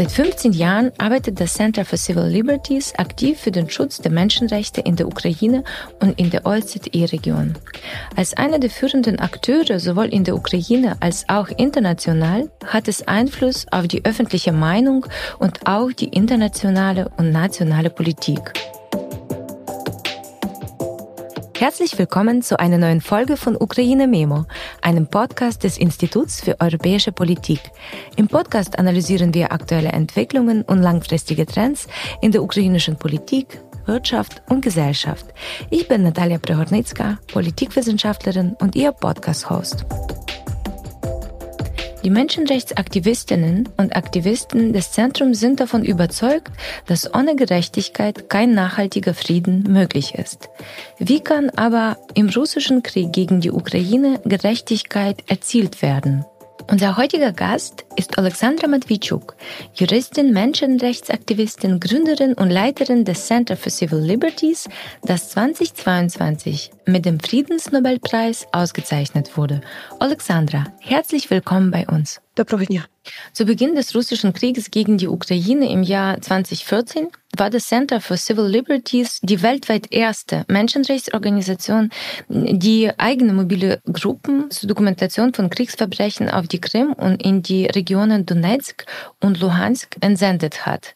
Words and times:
Seit 0.00 0.12
15 0.12 0.52
Jahren 0.52 0.92
arbeitet 0.96 1.38
das 1.42 1.52
Center 1.52 1.84
for 1.84 1.98
Civil 1.98 2.24
Liberties 2.24 2.94
aktiv 2.94 3.38
für 3.38 3.50
den 3.50 3.68
Schutz 3.68 3.98
der 3.98 4.10
Menschenrechte 4.10 4.80
in 4.80 4.96
der 4.96 5.06
Ukraine 5.06 5.62
und 6.00 6.18
in 6.18 6.30
der 6.30 6.46
OSZE-Region. 6.46 7.58
Als 8.16 8.32
einer 8.32 8.58
der 8.58 8.70
führenden 8.70 9.18
Akteure 9.18 9.78
sowohl 9.78 10.06
in 10.06 10.24
der 10.24 10.36
Ukraine 10.36 10.96
als 11.00 11.28
auch 11.28 11.48
international 11.48 12.48
hat 12.64 12.88
es 12.88 13.06
Einfluss 13.06 13.66
auf 13.70 13.88
die 13.88 14.06
öffentliche 14.06 14.52
Meinung 14.52 15.04
und 15.38 15.66
auch 15.66 15.92
die 15.92 16.08
internationale 16.08 17.10
und 17.18 17.30
nationale 17.30 17.90
Politik. 17.90 18.40
Herzlich 21.60 21.98
willkommen 21.98 22.40
zu 22.40 22.58
einer 22.58 22.78
neuen 22.78 23.02
Folge 23.02 23.36
von 23.36 23.54
Ukraine 23.54 24.08
Memo, 24.08 24.46
einem 24.80 25.06
Podcast 25.06 25.62
des 25.62 25.76
Instituts 25.76 26.40
für 26.40 26.58
europäische 26.58 27.12
Politik. 27.12 27.60
Im 28.16 28.28
Podcast 28.28 28.78
analysieren 28.78 29.34
wir 29.34 29.52
aktuelle 29.52 29.90
Entwicklungen 29.90 30.62
und 30.62 30.78
langfristige 30.78 31.44
Trends 31.44 31.86
in 32.22 32.32
der 32.32 32.42
ukrainischen 32.42 32.96
Politik, 32.96 33.60
Wirtschaft 33.84 34.40
und 34.48 34.62
Gesellschaft. 34.62 35.26
Ich 35.68 35.86
bin 35.86 36.02
Natalia 36.02 36.38
Prehornicka, 36.38 37.18
Politikwissenschaftlerin 37.30 38.56
und 38.58 38.74
Ihr 38.74 38.92
Podcast-Host. 38.92 39.84
Die 42.02 42.10
Menschenrechtsaktivistinnen 42.10 43.68
und 43.76 43.94
Aktivisten 43.94 44.72
des 44.72 44.92
Zentrums 44.92 45.38
sind 45.38 45.60
davon 45.60 45.84
überzeugt, 45.84 46.50
dass 46.86 47.12
ohne 47.14 47.36
Gerechtigkeit 47.36 48.30
kein 48.30 48.54
nachhaltiger 48.54 49.12
Frieden 49.12 49.64
möglich 49.64 50.14
ist. 50.14 50.48
Wie 50.98 51.20
kann 51.20 51.50
aber 51.50 51.98
im 52.14 52.30
russischen 52.30 52.82
Krieg 52.82 53.12
gegen 53.12 53.40
die 53.40 53.50
Ukraine 53.50 54.20
Gerechtigkeit 54.24 55.22
erzielt 55.28 55.82
werden? 55.82 56.24
Unser 56.70 56.96
heutiger 56.96 57.32
Gast 57.32 57.84
ist 57.96 58.16
Alexandra 58.16 58.68
Matwitschuk, 58.68 59.34
Juristin, 59.74 60.32
Menschenrechtsaktivistin, 60.32 61.80
Gründerin 61.80 62.34
und 62.34 62.48
Leiterin 62.48 63.04
des 63.04 63.26
Center 63.26 63.56
for 63.56 63.72
Civil 63.72 63.98
Liberties, 63.98 64.68
das 65.02 65.30
2022 65.30 66.70
mit 66.86 67.06
dem 67.06 67.18
Friedensnobelpreis 67.18 68.46
ausgezeichnet 68.52 69.36
wurde. 69.36 69.62
Alexandra, 69.98 70.62
herzlich 70.78 71.28
willkommen 71.28 71.72
bei 71.72 71.88
uns. 71.88 72.20
Zu 73.32 73.46
Beginn 73.46 73.74
des 73.74 73.92
russischen 73.96 74.32
Krieges 74.32 74.70
gegen 74.70 74.96
die 74.96 75.08
Ukraine 75.08 75.72
im 75.72 75.82
Jahr 75.82 76.20
2014 76.20 77.08
war 77.36 77.50
das 77.50 77.66
Center 77.66 78.00
for 78.00 78.16
Civil 78.16 78.46
Liberties 78.46 79.20
die 79.22 79.42
weltweit 79.42 79.92
erste 79.92 80.44
Menschenrechtsorganisation, 80.48 81.90
die 82.28 82.90
eigene 82.98 83.32
mobile 83.32 83.80
Gruppen 83.92 84.50
zur 84.50 84.68
Dokumentation 84.68 85.32
von 85.32 85.48
Kriegsverbrechen 85.48 86.28
auf 86.28 86.48
die 86.48 86.60
Krim 86.60 86.92
und 86.92 87.22
in 87.22 87.42
die 87.42 87.66
Regionen 87.66 88.26
Donetsk 88.26 88.84
und 89.20 89.40
Luhansk 89.40 89.96
entsendet 90.00 90.66
hat. 90.66 90.94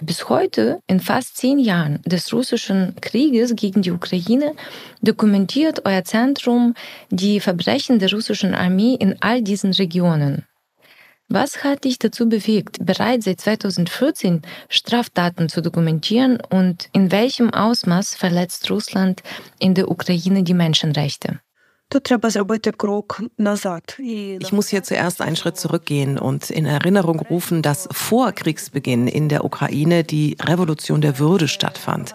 Bis 0.00 0.28
heute, 0.28 0.80
in 0.86 1.00
fast 1.00 1.36
zehn 1.36 1.58
Jahren 1.58 2.00
des 2.04 2.32
russischen 2.32 2.96
Krieges 3.00 3.54
gegen 3.54 3.82
die 3.82 3.90
Ukraine, 3.92 4.54
dokumentiert 5.02 5.84
euer 5.84 6.04
Zentrum 6.04 6.74
die 7.10 7.40
Verbrechen 7.40 7.98
der 7.98 8.10
russischen 8.10 8.54
Armee 8.54 8.96
in 8.98 9.16
all 9.20 9.42
diesen 9.42 9.72
Regionen. 9.72 10.46
Was 11.28 11.64
hat 11.64 11.84
dich 11.84 11.98
dazu 11.98 12.28
bewegt, 12.28 12.78
bereits 12.84 13.24
seit 13.24 13.40
2014 13.40 14.42
Straftaten 14.68 15.48
zu 15.48 15.62
dokumentieren 15.62 16.38
und 16.50 16.90
in 16.92 17.10
welchem 17.10 17.50
Ausmaß 17.50 18.14
verletzt 18.14 18.70
Russland 18.70 19.22
in 19.58 19.74
der 19.74 19.90
Ukraine 19.90 20.42
die 20.42 20.54
Menschenrechte? 20.54 21.40
Ich 23.98 24.52
muss 24.52 24.68
hier 24.68 24.82
zuerst 24.82 25.20
einen 25.22 25.36
Schritt 25.36 25.56
zurückgehen 25.56 26.18
und 26.18 26.50
in 26.50 26.66
Erinnerung 26.66 27.20
rufen, 27.20 27.62
dass 27.62 27.88
vor 27.92 28.32
Kriegsbeginn 28.32 29.06
in 29.06 29.28
der 29.28 29.44
Ukraine 29.44 30.02
die 30.02 30.36
Revolution 30.40 31.00
der 31.00 31.18
Würde 31.18 31.46
stattfand. 31.46 32.12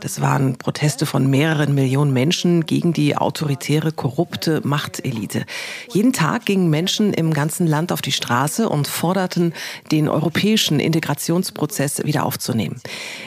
Das 0.00 0.22
waren 0.22 0.56
Proteste 0.56 1.04
von 1.04 1.28
mehreren 1.28 1.74
Millionen 1.74 2.14
Menschen 2.14 2.64
gegen 2.64 2.94
die 2.94 3.18
autoritäre, 3.18 3.92
korrupte 3.92 4.62
Machtelite. 4.64 5.44
Jeden 5.92 6.14
Tag 6.14 6.46
gingen 6.46 6.70
Menschen 6.70 7.12
im 7.12 7.34
ganzen 7.34 7.66
Land 7.66 7.92
auf 7.92 8.00
die 8.00 8.12
Straße 8.12 8.66
und 8.66 8.88
forderten, 8.88 9.52
den 9.92 10.08
europäischen 10.08 10.80
Integrationsprozess 10.80 12.04
wieder 12.04 12.24
aufzunehmen. 12.24 12.80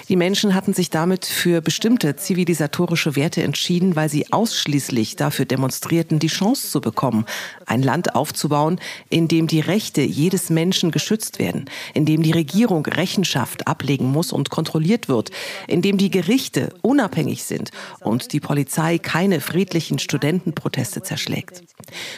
Die 0.09 0.15
Menschen 0.15 0.55
hatten 0.55 0.73
sich 0.73 0.89
damit 0.89 1.27
für 1.27 1.61
bestimmte 1.61 2.15
zivilisatorische 2.15 3.15
Werte 3.15 3.43
entschieden, 3.43 3.95
weil 3.95 4.09
sie 4.09 4.33
ausschließlich 4.33 5.15
dafür 5.15 5.45
demonstrierten, 5.45 6.17
die 6.17 6.27
Chance 6.27 6.71
zu 6.71 6.81
bekommen, 6.81 7.25
ein 7.67 7.83
Land 7.83 8.15
aufzubauen, 8.15 8.79
in 9.09 9.27
dem 9.27 9.45
die 9.45 9.59
Rechte 9.59 10.01
jedes 10.01 10.49
Menschen 10.49 10.89
geschützt 10.89 11.37
werden, 11.37 11.65
in 11.93 12.05
dem 12.05 12.23
die 12.23 12.31
Regierung 12.31 12.83
Rechenschaft 12.83 13.67
ablegen 13.67 14.07
muss 14.07 14.31
und 14.31 14.49
kontrolliert 14.49 15.07
wird, 15.07 15.29
in 15.67 15.83
dem 15.83 15.99
die 15.99 16.09
Gerichte 16.09 16.62
unabhängig 16.81 17.43
sind 17.43 17.71
und 18.01 18.33
die 18.33 18.39
Polizei 18.39 18.97
keine 18.97 19.41
friedlichen 19.41 19.99
Studentenproteste 19.99 21.01
zerschlägt. 21.01 21.63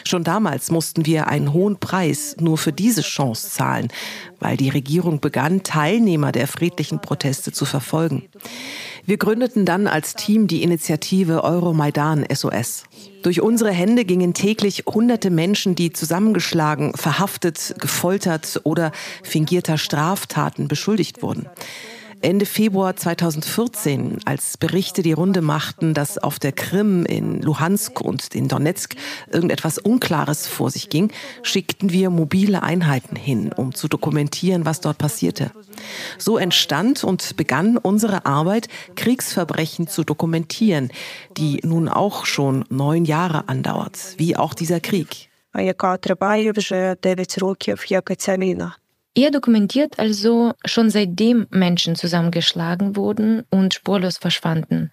Schon 0.04 0.24
damals 0.24 0.70
mussten 0.70 1.06
wir 1.06 1.28
einen 1.28 1.52
hohen 1.52 1.78
Preis 1.78 2.36
nur 2.38 2.58
für 2.58 2.72
diese 2.72 3.02
Chance 3.02 3.50
zahlen, 3.50 3.88
weil 4.40 4.56
die 4.56 4.68
Regierung 4.68 5.20
begann, 5.20 5.62
Teilnehmer 5.62 6.32
der 6.32 6.46
friedlichen 6.46 7.00
Proteste 7.00 7.52
zu 7.52 7.64
verfolgen. 7.64 8.28
Wir 9.04 9.18
gründeten 9.18 9.64
dann 9.64 9.86
als 9.86 10.14
Team 10.14 10.48
die 10.48 10.64
Initiative 10.64 11.44
Euromaidan 11.44 12.26
SOS. 12.32 12.84
Durch 13.22 13.40
unsere 13.40 13.70
Hände 13.70 14.04
gingen 14.04 14.34
täglich 14.34 14.82
hunderte 14.86 15.30
Menschen, 15.30 15.76
die 15.76 15.92
zusammengeschlagen, 15.92 16.92
verhaftet, 16.94 17.76
gefoltert 17.78 18.60
oder 18.64 18.90
fingierter 19.22 19.78
Straftaten 19.78 20.66
beschuldigt 20.66 21.22
wurden. 21.22 21.46
Ende 22.23 22.45
Februar 22.45 22.95
2014, 22.95 24.19
als 24.25 24.57
Berichte 24.57 25.01
die 25.01 25.13
Runde 25.13 25.41
machten, 25.41 25.95
dass 25.95 26.19
auf 26.19 26.37
der 26.37 26.51
Krim, 26.51 27.03
in 27.05 27.41
Luhansk 27.41 27.99
und 27.99 28.35
in 28.35 28.47
Donetsk 28.47 28.95
irgendetwas 29.31 29.79
Unklares 29.79 30.45
vor 30.45 30.69
sich 30.69 30.89
ging, 30.89 31.11
schickten 31.41 31.91
wir 31.91 32.11
mobile 32.11 32.61
Einheiten 32.61 33.15
hin, 33.15 33.51
um 33.51 33.73
zu 33.73 33.87
dokumentieren, 33.87 34.65
was 34.65 34.81
dort 34.81 34.99
passierte. 34.99 35.51
So 36.19 36.37
entstand 36.37 37.03
und 37.03 37.37
begann 37.37 37.77
unsere 37.77 38.25
Arbeit, 38.27 38.67
Kriegsverbrechen 38.95 39.87
zu 39.87 40.03
dokumentieren, 40.03 40.91
die 41.37 41.59
nun 41.63 41.89
auch 41.89 42.25
schon 42.25 42.65
neun 42.69 43.05
Jahre 43.05 43.49
andauert, 43.49 44.15
wie 44.17 44.37
auch 44.37 44.53
dieser 44.53 44.79
Krieg. 44.79 45.27
яка 45.55 45.97
триває 45.97 46.51
вже 46.51 46.95
9 47.03 47.37
років, 47.37 47.85
як 47.87 48.11
і 48.11 48.15
ця 48.15 48.37
війна. 48.37 48.75
Ihr 49.18 49.30
dokumentiert 49.30 49.98
also 49.98 50.52
schon 50.66 50.90
seitdem 50.90 51.46
Menschen 51.50 51.96
zusammengeschlagen 51.96 52.96
wurden 52.96 53.44
und 53.48 53.72
spurlos 53.72 54.18
verschwanden. 54.18 54.90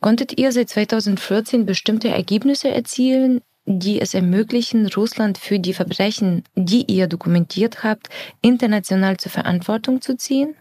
Konntet 0.00 0.38
ihr 0.38 0.50
seit 0.50 0.70
2014 0.70 1.66
bestimmte 1.66 2.08
Ergebnisse 2.08 2.70
erzielen, 2.70 3.42
die 3.66 4.00
es 4.00 4.14
ermöglichen, 4.14 4.86
Russland 4.86 5.36
für 5.36 5.58
die 5.58 5.74
Verbrechen, 5.74 6.42
die 6.54 6.90
ihr 6.90 7.06
dokumentiert 7.06 7.84
habt, 7.84 8.08
international 8.40 9.18
zur 9.18 9.32
Verantwortung 9.32 10.00
zu 10.00 10.16
ziehen? 10.16 10.56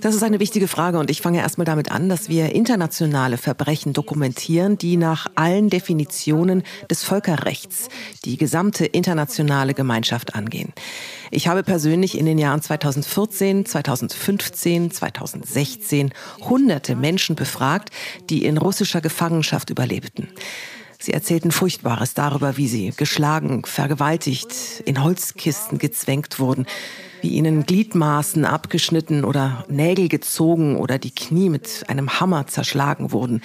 Das 0.00 0.14
ist 0.14 0.22
eine 0.22 0.40
wichtige 0.40 0.68
Frage 0.68 0.98
und 0.98 1.10
ich 1.10 1.20
fange 1.20 1.40
erstmal 1.40 1.66
damit 1.66 1.92
an, 1.92 2.08
dass 2.08 2.30
wir 2.30 2.54
internationale 2.54 3.36
Verbrechen 3.36 3.92
dokumentieren, 3.92 4.78
die 4.78 4.96
nach 4.96 5.26
allen 5.34 5.68
Definitionen 5.68 6.62
des 6.90 7.04
Völkerrechts 7.04 7.88
die 8.24 8.38
gesamte 8.38 8.86
internationale 8.86 9.74
Gemeinschaft 9.74 10.34
angehen. 10.34 10.72
Ich 11.30 11.46
habe 11.46 11.62
persönlich 11.62 12.16
in 12.16 12.24
den 12.24 12.38
Jahren 12.38 12.62
2014, 12.62 13.66
2015, 13.66 14.90
2016 14.92 16.14
hunderte 16.48 16.96
Menschen 16.96 17.36
befragt, 17.36 17.90
die 18.30 18.46
in 18.46 18.56
russischer 18.56 19.02
Gefangenschaft 19.02 19.68
überlebten. 19.68 20.28
Sie 20.98 21.12
erzählten 21.12 21.50
Furchtbares 21.50 22.14
darüber, 22.14 22.56
wie 22.56 22.68
sie 22.68 22.92
geschlagen, 22.96 23.64
vergewaltigt, 23.66 24.82
in 24.86 25.02
Holzkisten 25.02 25.78
gezwängt 25.78 26.38
wurden, 26.38 26.66
wie 27.22 27.28
ihnen 27.30 27.66
Gliedmaßen 27.66 28.44
abgeschnitten 28.44 29.24
oder 29.24 29.64
Nägel 29.68 30.08
gezogen 30.08 30.76
oder 30.76 30.98
die 30.98 31.14
Knie 31.14 31.48
mit 31.48 31.84
einem 31.88 32.20
Hammer 32.20 32.46
zerschlagen 32.46 33.12
wurden, 33.12 33.42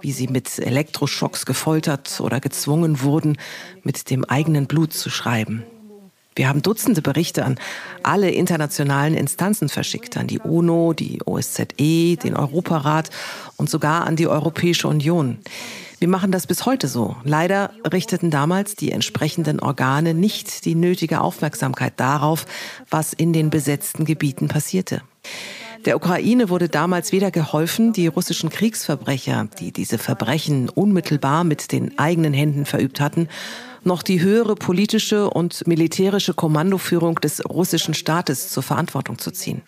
wie 0.00 0.12
sie 0.12 0.28
mit 0.28 0.58
Elektroschocks 0.58 1.46
gefoltert 1.46 2.20
oder 2.20 2.40
gezwungen 2.40 3.02
wurden, 3.02 3.36
mit 3.82 4.10
dem 4.10 4.24
eigenen 4.24 4.66
Blut 4.66 4.92
zu 4.92 5.10
schreiben. 5.10 5.64
Wir 6.36 6.48
haben 6.48 6.62
Dutzende 6.62 7.02
Berichte 7.02 7.44
an 7.44 7.58
alle 8.04 8.30
internationalen 8.30 9.14
Instanzen 9.14 9.68
verschickt, 9.68 10.16
an 10.16 10.28
die 10.28 10.38
UNO, 10.38 10.92
die 10.92 11.20
OSZE, 11.24 11.66
den 12.16 12.36
Europarat 12.36 13.10
und 13.56 13.68
sogar 13.68 14.06
an 14.06 14.14
die 14.14 14.28
Europäische 14.28 14.86
Union. 14.86 15.38
Wir 15.98 16.08
machen 16.08 16.30
das 16.30 16.46
bis 16.46 16.64
heute 16.64 16.86
so. 16.86 17.16
Leider 17.24 17.72
richteten 17.90 18.30
damals 18.30 18.76
die 18.76 18.92
entsprechenden 18.92 19.58
Organe 19.58 20.14
nicht 20.14 20.64
die 20.64 20.76
nötige 20.76 21.20
Aufmerksamkeit 21.20 21.94
darauf, 21.96 22.46
was 22.88 23.12
in 23.12 23.32
den 23.32 23.50
besetzten 23.50 24.04
Gebieten 24.04 24.46
passierte. 24.46 25.02
Der 25.84 25.96
Ukraine 25.96 26.50
wurde 26.50 26.68
damals 26.68 27.10
weder 27.10 27.32
geholfen, 27.32 27.92
die 27.92 28.06
russischen 28.06 28.48
Kriegsverbrecher, 28.50 29.48
die 29.58 29.72
diese 29.72 29.98
Verbrechen 29.98 30.68
unmittelbar 30.68 31.42
mit 31.42 31.72
den 31.72 31.98
eigenen 31.98 32.32
Händen 32.32 32.64
verübt 32.64 33.00
hatten, 33.00 33.28
noch 33.82 34.02
die 34.02 34.20
höhere 34.20 34.54
politische 34.54 35.30
und 35.30 35.66
militärische 35.66 36.34
Kommandoführung 36.34 37.16
des 37.16 37.44
russischen 37.44 37.94
Staates 37.94 38.50
zur 38.50 38.62
Verantwortung 38.62 39.18
zu 39.18 39.32
ziehen. 39.32 39.62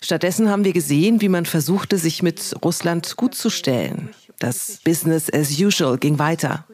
Stattdessen 0.00 0.50
haben 0.50 0.64
wir 0.64 0.72
gesehen, 0.72 1.20
wie 1.20 1.28
man 1.28 1.46
versuchte, 1.46 1.96
sich 1.96 2.22
mit 2.22 2.56
Russland 2.64 3.16
gut 3.16 3.36
zu 3.36 3.50
stellen. 3.50 4.10
Das 4.42 4.80
Business 4.84 5.32
as 5.32 5.56
usual 5.60 5.98
ging 5.98 6.18
weiter. 6.18 6.66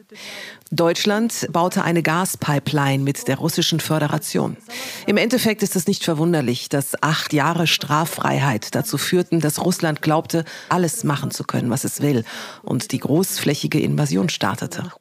Deutschland 0.71 1.47
baute 1.51 1.83
eine 1.83 2.01
Gaspipeline 2.01 3.03
mit 3.03 3.27
der 3.27 3.37
russischen 3.37 3.79
Föderation. 3.79 4.57
Im 5.05 5.17
Endeffekt 5.17 5.61
ist 5.61 5.75
es 5.75 5.85
nicht 5.85 6.03
verwunderlich, 6.03 6.69
dass 6.69 6.95
acht 7.03 7.31
Jahre 7.31 7.67
Straffreiheit 7.67 8.73
dazu 8.73 8.97
führten, 8.97 9.39
dass 9.39 9.63
Russland 9.63 10.01
glaubte, 10.01 10.45
alles 10.69 11.03
machen 11.03 11.29
zu 11.29 11.43
können, 11.43 11.69
was 11.69 11.83
es 11.83 12.01
will, 12.01 12.23
und 12.63 12.91
die 12.91 12.99
großflächige 12.99 13.79
Invasion 13.79 14.29
startete. 14.29 14.91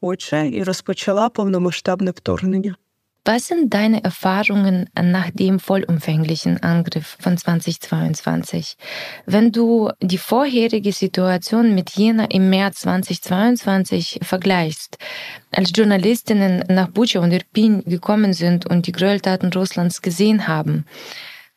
Was 3.25 3.49
sind 3.49 3.75
deine 3.75 4.03
Erfahrungen 4.05 4.88
nach 4.99 5.31
dem 5.31 5.61
vollumfänglichen 5.61 6.62
Angriff 6.62 7.19
von 7.20 7.37
2022? 7.37 8.76
Wenn 9.26 9.53
du 9.53 9.91
die 10.00 10.17
vorherige 10.19 10.93
Situation 10.93 11.75
mit 11.75 11.91
jener 11.91 12.31
im 12.31 12.49
März 12.49 12.81
2022 12.81 14.20
vergleichst, 14.23 14.97
als 15.50 15.73
Journalistinnen 15.75 16.65
nach 16.69 16.88
Bucha 16.88 17.20
und 17.20 17.32
Irpin 17.32 17.85
gekommen 17.85 18.32
sind 18.32 18.65
und 18.65 18.87
die 18.87 18.93
Gräueltaten 18.93 19.53
Russlands 19.53 20.00
gesehen 20.00 20.49
haben, 20.49 20.87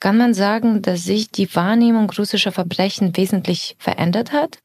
kann 0.02 0.18
man 0.18 0.34
sagen, 0.34 0.82
dass 0.82 1.04
sich 1.04 1.30
die 1.30 1.56
Wahrnehmung 1.56 2.10
russischer 2.10 2.52
Verbrechen 2.52 3.16
wesentlich 3.16 3.76
verändert 3.80 4.34
hat? 4.34 4.58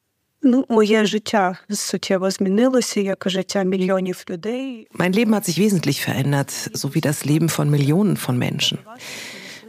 Ну, 0.45 0.65
моє 0.69 1.05
життя 1.05 1.57
суттєво 1.69 2.31
змінилося, 2.31 2.99
як 2.99 3.23
життя 3.25 3.63
мільйонів 3.63 4.23
людей. 4.29 4.87
Mein 4.93 5.13
Leben 5.13 5.33
hat 5.33 5.45
sich 5.45 5.59
wesentlich 5.59 6.01
verändert, 6.07 6.49
so 6.73 6.95
wie 6.95 7.01
das 7.01 7.25
Leben 7.25 7.49
von 7.49 7.69
Millionen 7.69 8.17
von 8.17 8.37
Menschen. 8.37 8.77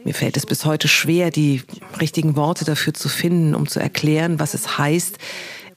Mir 0.04 0.14
fällt 0.14 0.36
es 0.36 0.46
bis 0.46 0.64
heute 0.64 0.88
schwer, 0.88 1.30
die 1.30 1.62
richtigen 2.00 2.36
Worte 2.36 2.64
dafür 2.64 2.94
zu 2.94 3.08
finden, 3.08 3.54
um 3.54 3.68
zu 3.68 3.80
erklären, 3.80 4.40
was 4.40 4.54
es 4.54 4.78
heißt, 4.78 5.18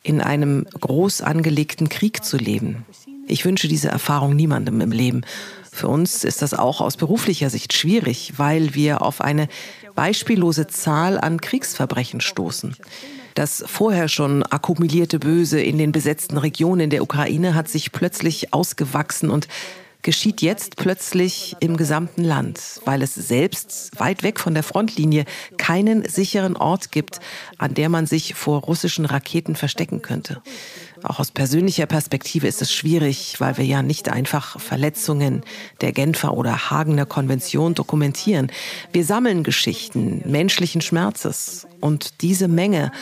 in 0.02 0.22
einem 0.22 0.66
groß 0.80 1.22
angelegten 1.22 1.90
Krieg 1.90 2.24
zu 2.24 2.38
leben. 2.38 2.86
Ich 3.28 3.44
wünsche 3.44 3.68
diese 3.68 3.90
Erfahrung 3.90 4.36
niemandem 4.36 4.82
im 4.82 4.92
Leben. 4.92 5.22
Für 5.72 5.90
uns 5.90 6.24
ist 6.24 6.42
das 6.42 6.54
auch 6.54 6.80
aus 6.80 6.96
beruflicher 6.96 7.50
Sicht 7.50 7.74
schwierig, 7.74 8.34
weil 8.38 8.76
wir 8.76 9.02
auf 9.02 9.20
eine 9.20 9.48
beispiellose 9.94 10.68
Zahl 10.68 11.20
an 11.20 11.42
Kriegsverbrechen 11.42 12.22
stoßen. 12.22 12.76
Das 13.35 13.65
vorher 13.67 14.09
schon 14.09 14.43
akkumulierte 14.43 15.19
Böse 15.19 15.61
in 15.61 15.79
den 15.79 15.93
besetzten 15.93 16.37
Regionen 16.37 16.91
der 16.91 17.03
Ukraine 17.03 17.55
hat 17.55 17.69
sich 17.69 17.93
plötzlich 17.93 18.53
ausgewachsen 18.53 19.31
und 19.31 19.49
geschieht 20.03 20.41
jetzt 20.41 20.77
plötzlich 20.77 21.57
im 21.61 21.77
gesamten 21.77 22.25
Land, 22.25 22.81
weil 22.85 23.03
es 23.03 23.15
selbst 23.15 23.99
weit 23.99 24.23
weg 24.23 24.41
von 24.41 24.55
der 24.55 24.63
Frontlinie 24.63 25.25
keinen 25.59 26.09
sicheren 26.09 26.57
Ort 26.57 26.91
gibt, 26.91 27.21
an 27.59 27.75
der 27.75 27.89
man 27.89 28.07
sich 28.07 28.35
vor 28.35 28.63
russischen 28.63 29.05
Raketen 29.05 29.57
verstecken 29.57 30.01
könnte. 30.01 30.41
Auch 31.03 31.19
aus 31.19 31.31
persönlicher 31.31 31.87
Perspektive 31.87 32.47
ist 32.47 32.63
es 32.63 32.73
schwierig, 32.73 33.41
weil 33.41 33.57
wir 33.57 33.65
ja 33.65 33.83
nicht 33.83 34.09
einfach 34.09 34.61
Verletzungen 34.61 35.43
der 35.81 35.93
Genfer 35.93 36.35
oder 36.37 36.71
Hagener 36.71 37.07
Konvention 37.07 37.75
dokumentieren. 37.75 38.53
Wir 38.93 39.05
sammeln 39.05 39.43
Geschichten 39.43 40.23
menschlichen 40.27 40.81
Schmerzes 40.81 41.67
und 41.81 42.21
diese 42.23 42.49
Menge 42.49 42.93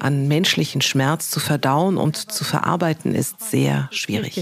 an 0.00 0.28
menschlichen 0.28 0.80
Schmerz 0.80 1.30
zu 1.30 1.40
verdauen 1.40 1.96
und 1.96 2.16
zu 2.16 2.44
verarbeiten, 2.44 3.14
ist 3.14 3.40
sehr 3.40 3.88
schwierig. 3.92 4.36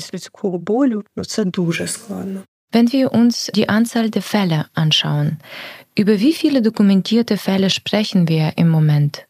Wenn 2.73 2.93
wir 2.93 3.13
uns 3.13 3.51
die 3.55 3.69
Anzahl 3.69 4.11
der 4.11 4.23
Fälle 4.23 4.67
anschauen, 4.75 5.39
über 5.97 6.21
wie 6.21 6.35
viele 6.35 6.63
dokumentierte 6.63 7.39
Fälle 7.39 7.71
sprechen 7.71 8.29
wir 8.29 8.53
im 8.57 8.69
Moment? 8.69 9.26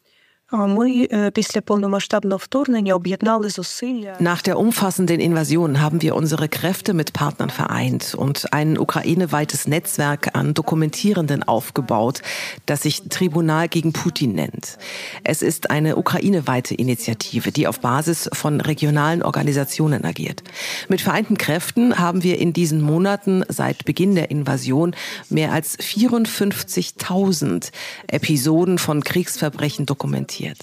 Nach 4.19 4.41
der 4.41 4.57
umfassenden 4.57 5.19
Invasion 5.19 5.81
haben 5.81 6.01
wir 6.01 6.15
unsere 6.15 6.47
Kräfte 6.47 6.93
mit 6.93 7.11
Partnern 7.11 7.49
vereint 7.49 8.15
und 8.15 8.53
ein 8.53 8.77
ukraineweites 8.77 9.67
Netzwerk 9.67 10.37
an 10.37 10.53
Dokumentierenden 10.53 11.43
aufgebaut, 11.43 12.21
das 12.65 12.83
sich 12.83 13.09
Tribunal 13.09 13.67
gegen 13.67 13.91
Putin 13.91 14.35
nennt. 14.35 14.77
Es 15.25 15.41
ist 15.41 15.69
eine 15.69 15.97
ukraineweite 15.97 16.75
Initiative, 16.75 17.51
die 17.51 17.67
auf 17.67 17.81
Basis 17.81 18.29
von 18.31 18.61
regionalen 18.61 19.23
Organisationen 19.23 20.05
agiert. 20.05 20.43
Mit 20.87 21.01
vereinten 21.01 21.37
Kräften 21.37 21.99
haben 21.99 22.23
wir 22.23 22.39
in 22.39 22.53
diesen 22.53 22.79
Monaten 22.79 23.43
seit 23.49 23.83
Beginn 23.83 24.15
der 24.15 24.31
Invasion 24.31 24.95
mehr 25.29 25.51
als 25.51 25.77
54.000 25.77 27.71
Episoden 28.07 28.77
von 28.77 29.03
Kriegsverbrechen 29.03 29.85
dokumentiert 29.85 30.36
dokumentiert. 30.37 30.57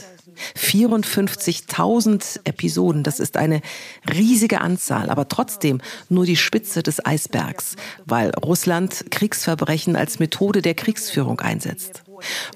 54.000 0.56 2.41
Episoden, 2.44 3.03
das 3.03 3.21
ist 3.21 3.37
eine 3.37 3.61
riesige 4.12 4.61
Anzahl, 4.61 5.11
aber 5.11 5.29
trotzdem 5.29 5.81
nur 6.09 6.26
die 6.26 6.37
Spitze 6.37 6.82
des 6.82 7.05
Eisbergs, 7.05 7.76
weil 8.05 8.31
Russland 8.31 9.05
Kriegsverbrechen 9.11 9.97
als 9.97 10.19
Methode 10.19 10.62
der 10.62 10.75
Kriegsführung 10.75 11.41
einsetzt. 11.41 12.03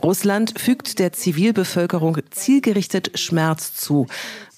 Russland 0.02 0.58
fügt 0.58 0.98
der 0.98 1.12
Zivilbevölkerung 1.12 2.18
zielgerichtet 2.30 3.18
Schmerz 3.18 3.74
zu, 3.74 4.06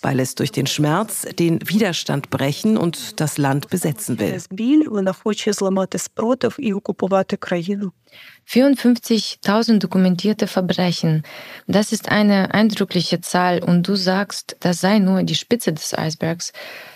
weil 0.03 0.21
es 0.21 0.35
durch 0.35 0.53
den 0.53 0.67
Schmerz 0.67 1.27
den 1.39 1.61
Widerstand 1.69 2.31
brechen 2.31 2.77
und 2.77 3.21
das 3.21 3.37
Land 3.39 3.69
besetzen 3.69 4.19
will. 4.19 4.33
54.000 8.51 9.79
dokumentierte 9.79 10.49
Verbrechen. 10.49 11.23
Das 11.69 11.93
ist 11.93 12.11
eine 12.11 12.53
eindrückliche 12.53 13.21
Zahl 13.21 13.63
und 13.63 13.87
du 13.87 13.95
sagst, 13.95 14.57
das 14.59 14.81
sei 14.81 14.99
nur 14.99 15.23
die 15.23 15.37
Spitze 15.37 15.73
des 15.73 15.97
Eisbergs. 15.97 16.53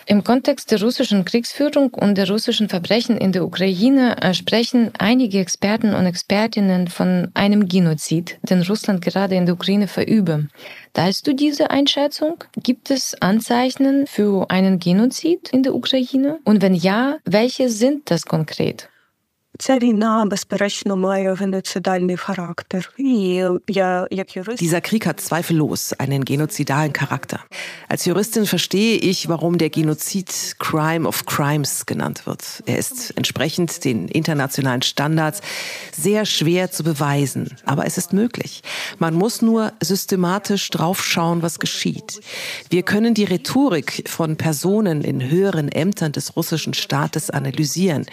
Im 0.06 0.24
Kontext 0.24 0.72
der 0.72 0.82
russischen 0.82 1.24
Kriegsführung 1.24 1.94
und 1.94 2.18
der 2.18 2.28
russischen 2.28 2.68
Verbrechen 2.68 3.16
in 3.16 3.30
der 3.30 3.44
Ukraine 3.44 4.20
äh, 4.20 4.34
sprechen 4.34 4.90
einige 4.98 5.38
Experten 5.38 5.94
und 5.94 6.06
Expertinnen 6.06 6.88
von 6.88 7.30
einem 7.34 7.68
Genozid, 7.68 8.36
den 8.42 8.62
Russland 8.62 9.00
gerade 9.00 9.36
in 9.36 9.46
der 9.46 9.54
Ukraine 9.54 9.86
verübe. 9.86 10.48
Teilst 10.92 11.24
du 11.28 11.34
diese 11.34 11.70
Einschätzung? 11.70 12.42
Gibt 12.56 12.90
es 12.90 13.14
Anzeichen 13.22 14.08
für 14.08 14.50
einen 14.50 14.80
Genozid 14.80 15.50
in 15.50 15.62
der 15.62 15.76
Ukraine? 15.76 16.38
Und 16.42 16.62
wenn 16.62 16.74
ja, 16.74 17.18
welche 17.24 17.68
sind 17.68 18.10
das 18.10 18.26
konkret? 18.26 18.88
Dieser 24.58 24.80
Krieg 24.80 25.06
hat 25.06 25.20
zweifellos 25.20 25.92
einen 25.92 26.24
genozidalen 26.24 26.92
Charakter. 26.92 27.40
Als 27.88 28.04
Juristin 28.04 28.46
verstehe 28.46 28.96
ich, 28.96 29.28
warum 29.28 29.58
der 29.58 29.70
Genozid 29.70 30.56
Crime 30.58 31.06
of 31.06 31.26
Crimes 31.26 31.86
genannt 31.86 32.26
wird. 32.26 32.64
Er 32.66 32.78
ist 32.78 33.16
entsprechend 33.16 33.84
den 33.84 34.08
internationalen 34.08 34.82
Standards 34.82 35.40
sehr 35.92 36.26
schwer 36.26 36.72
zu 36.72 36.82
beweisen, 36.82 37.54
aber 37.64 37.86
es 37.86 37.96
ist 37.96 38.12
möglich. 38.12 38.62
Man 38.98 39.14
muss 39.14 39.40
nur 39.40 39.72
systematisch 39.80 40.68
draufschauen, 40.70 41.42
was 41.42 41.60
geschieht. 41.60 42.20
Wir 42.70 42.82
können 42.82 43.14
die 43.14 43.24
Rhetorik 43.24 44.08
von 44.08 44.36
Personen 44.36 45.02
in 45.02 45.30
höheren 45.30 45.68
Ämtern 45.68 46.10
des 46.10 46.36
russischen 46.36 46.74
Staates 46.74 47.30
analysieren 47.30 48.06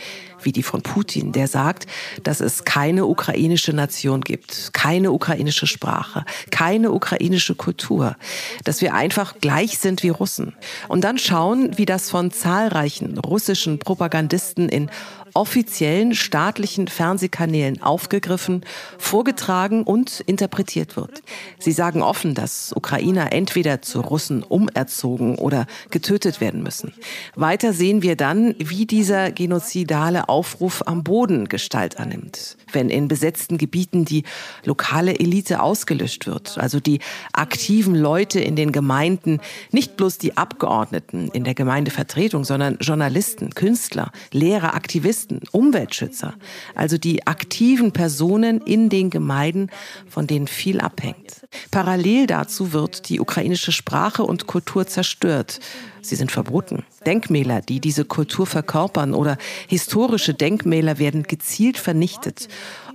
wie 0.44 0.52
die 0.52 0.64
von 0.64 0.82
Putin, 0.82 1.32
der 1.32 1.48
sagt, 1.48 1.86
dass 2.24 2.40
es 2.40 2.64
keine 2.64 3.06
ukrainische 3.06 3.74
Nation 3.74 4.22
gibt, 4.22 4.74
keine 4.74 5.12
ukrainische 5.12 5.68
Sprache, 5.68 6.26
keine 6.50 6.92
ukrainische 6.92 7.56
Kultur, 7.56 8.16
dass 8.64 8.82
wir 8.82 8.94
einfach 8.94 9.36
gleich 9.40 9.78
sind 9.78 10.04
wie 10.04 10.10
Russen. 10.10 10.54
Und 10.88 11.04
dann 11.04 11.18
schauen, 11.18 11.78
wie 11.78 11.86
das 11.86 12.10
von 12.10 12.32
zahlreichen 12.32 13.18
russischen 13.18 13.80
Propagandisten 13.80 14.70
in 14.70 14.90
offiziellen 15.34 16.16
staatlichen 16.16 16.88
Fernsehkanälen 16.88 17.82
aufgegriffen, 17.82 18.64
vorgetragen 18.98 19.84
und 19.84 20.22
interpretiert 20.22 20.96
wird. 20.96 21.22
Sie 21.60 21.72
sagen 21.72 22.02
offen, 22.02 22.36
dass 22.36 22.74
Ukrainer 22.76 23.32
entweder 23.34 23.82
zu 23.82 24.02
Russen 24.02 24.44
umerzogen 24.44 25.36
oder 25.36 25.66
getötet 25.90 26.42
werden 26.42 26.64
müssen. 26.64 26.94
Weiter 27.36 27.74
sehen 27.74 28.02
wir 28.02 28.16
dann, 28.16 28.56
wie 28.58 28.86
dieser 28.86 29.32
genozidale 29.32 30.30
Aufruf 30.30 30.84
am 30.86 31.04
Boden 31.04 31.48
Gestalt 31.48 32.00
annimmt, 32.00 32.58
wenn 32.74 32.90
in 32.90 33.08
besetzten 33.08 33.58
Gebieten 33.58 34.06
die 34.06 34.24
lokale 34.66 35.20
Elite 35.20 35.62
ausgelöscht 35.62 36.28
wird, 36.28 36.58
also 36.58 36.80
die 36.80 37.00
aktiven 37.34 37.96
Leute 37.96 38.40
in 38.40 38.56
den 38.56 38.72
Gemeinden, 38.72 39.40
nicht 39.72 39.98
bloß 39.98 40.18
die 40.18 40.38
Abgeordneten 40.38 41.30
in 41.34 41.44
der 41.44 41.54
Gemeindevertretung, 41.54 42.44
sondern 42.44 42.78
Journalisten, 42.80 43.52
Künstler, 43.52 44.12
Lehrer, 44.32 44.74
Aktivisten, 44.74 45.42
Umweltschützer, 45.52 46.34
also 46.76 46.98
die 46.98 47.28
aktiven 47.28 47.92
Personen 47.92 48.62
in 48.62 48.90
den 48.90 49.10
Gemeinden, 49.10 49.70
von 50.08 50.28
denen 50.28 50.48
viel 50.48 50.80
abhängt. 50.80 51.48
Parallel 51.72 52.28
dazu 52.28 52.74
wird 52.74 53.10
die 53.10 53.20
ukrainische 53.20 53.72
Sprache 53.72 54.24
und 54.24 54.48
Kultur 54.48 54.88
zerstört 54.88 55.60
Sie 56.02 56.16
sind 56.16 56.32
verboten. 56.32 56.84
Denkmäler, 57.06 57.62
die 57.62 57.80
diese 57.80 58.06
Kultur 58.06 58.46
verkörpern 58.46 59.14
oder 59.14 59.38
historische 59.68 60.34
Denkmäler 60.34 61.00
werden 61.00 61.24
gezielt 61.24 61.78
vernichtet. 61.78 62.48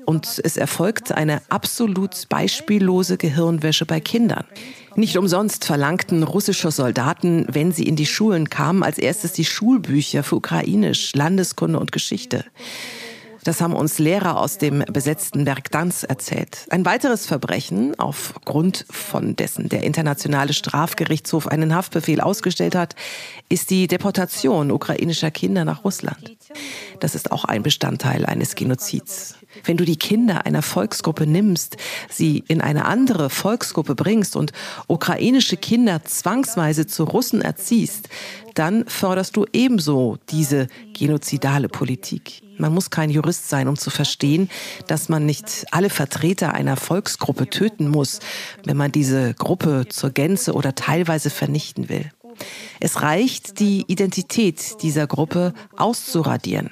Und 0.05 0.41
es 0.45 0.57
erfolgt 0.57 1.13
eine 1.13 1.43
absolut 1.49 2.29
beispiellose 2.29 3.17
Gehirnwäsche 3.17 3.87
bei 3.87 4.01
Kindern. 4.01 4.45
Nicht 4.95 5.19
umsonst 5.19 5.65
verlangten 5.65 6.23
russische 6.23 6.71
Soldaten, 6.71 7.47
wenn 7.51 7.73
sie 7.73 7.85
in 7.85 7.97
die 7.97 8.07
Schulen 8.07 8.49
kamen, 8.49 8.83
als 8.83 8.99
erstes 8.99 9.33
die 9.33 9.45
Schulbücher 9.45 10.23
für 10.23 10.37
Ukrainisch, 10.37 11.13
Landeskunde 11.15 11.79
und 11.79 11.93
Geschichte. 11.93 12.45
Das 13.47 13.61
haben 13.61 13.75
uns 13.75 14.01
Lehrer 14.01 14.41
aus 14.41 14.59
dem 14.59 14.81
besetzten 14.93 15.47
Werk 15.47 15.71
Danz 15.71 16.03
erzählt. 16.03 16.67
Ein 16.71 16.85
weiteres 16.85 17.27
Verbrechen, 17.27 17.97
aufgrund 17.97 18.85
von 18.91 19.37
dessen 19.37 19.69
der 19.69 19.85
Internationale 19.85 20.53
Strafgerichtshof 20.53 21.47
einen 21.47 21.73
Haftbefehl 21.73 22.21
ausgestellt 22.21 22.75
hat, 22.75 22.97
ist 23.49 23.71
die 23.71 23.87
Deportation 23.87 24.73
ukrainischer 24.73 25.31
Kinder 25.31 25.65
nach 25.65 25.85
Russland. 25.85 26.37
Das 26.99 27.15
ist 27.15 27.31
auch 27.31 27.45
ein 27.45 27.63
Bestandteil 27.63 28.27
eines 28.27 28.57
Genozids. 28.57 29.37
Wenn 29.63 29.77
du 29.77 29.85
die 29.85 29.97
Kinder 29.97 30.45
einer 30.45 30.63
Volksgruppe 30.63 31.25
nimmst, 31.25 31.77
sie 32.11 32.43
in 32.49 32.61
eine 32.61 32.85
andere 32.85 33.31
Volksgruppe 33.31 33.95
bringst 33.95 34.35
und 34.35 34.51
ukrainische 34.89 35.57
Kinder 35.57 36.03
zwangsweise 36.03 36.89
zu 36.89 37.05
Russen 37.05 37.43
erziehst, 37.43 38.09
dann 38.55 38.87
förderst 38.89 39.37
du 39.37 39.47
ebenso 39.53 40.19
diese 40.31 40.67
genozidale 40.95 41.69
Politik. 41.69 42.43
Man 42.58 42.74
muss 42.74 42.90
kein 42.90 43.10
Jurist 43.10 43.50
sein, 43.50 43.68
um 43.68 43.78
zu 43.78 43.90
verstehen, 43.90 44.50
dass 44.88 45.10
man 45.10 45.26
nicht 45.26 45.66
alle 45.72 45.90
Vertreter 45.90 46.54
einer 46.54 46.78
Volksgruppe 46.78 47.50
töten 47.50 47.88
muss, 47.88 48.20
wenn 48.66 48.78
man 48.78 48.92
diese 48.92 49.34
Gruppe 49.34 49.86
zur 49.90 50.12
Gänze 50.12 50.54
oder 50.54 50.76
teilweise 50.76 51.30
vernichten 51.30 51.90
will. 51.90 52.12
Es 52.80 53.02
reicht, 53.02 53.60
die 53.60 53.86
Identität 53.88 54.82
dieser 54.82 55.08
Gruppe 55.08 55.54
auszuradieren. 55.78 56.72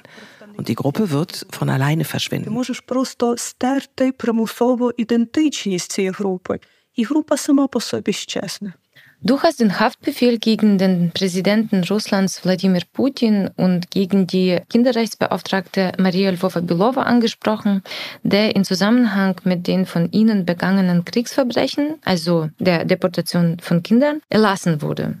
Und 0.56 0.68
die 0.68 0.74
Gruppe 0.74 1.10
wird 1.10 1.46
von 1.50 1.70
alleine 1.70 2.04
verschwinden. 2.04 2.50
Du 2.50 2.52
можеш 2.52 2.80
просто 2.80 3.36
стерти 3.36 4.12
примусово 4.12 4.92
ідентичність 4.96 5.92
цієї 5.92 6.10
групи, 6.10 6.60
і 6.94 7.04
група 7.04 7.36
сама 7.36 7.66
по 7.66 7.80
собі 7.80 8.12
щезне. 8.12 8.72
Du 9.21 9.41
hast 9.41 9.59
den 9.59 9.79
Haftbefehl 9.79 10.37
gegen 10.37 10.77
den 10.77 11.11
Präsidenten 11.11 11.83
Russlands 11.85 12.43
Wladimir 12.43 12.83
Putin 12.91 13.49
und 13.55 13.89
gegen 13.89 14.27
die 14.27 14.59
Kinderrechtsbeauftragte 14.69 15.93
Maria 15.97 16.29
Lvova-Belova 16.31 17.03
angesprochen, 17.03 17.81
der 18.23 18.55
in 18.55 18.65
Zusammenhang 18.65 19.39
mit 19.43 19.67
den 19.67 19.85
von 19.85 20.11
ihnen 20.11 20.45
begangenen 20.45 21.05
Kriegsverbrechen, 21.05 21.95
also 22.03 22.49
der 22.59 22.85
Deportation 22.85 23.57
von 23.61 23.81
Kindern, 23.81 24.19
erlassen 24.29 24.81
wurde. 24.81 25.15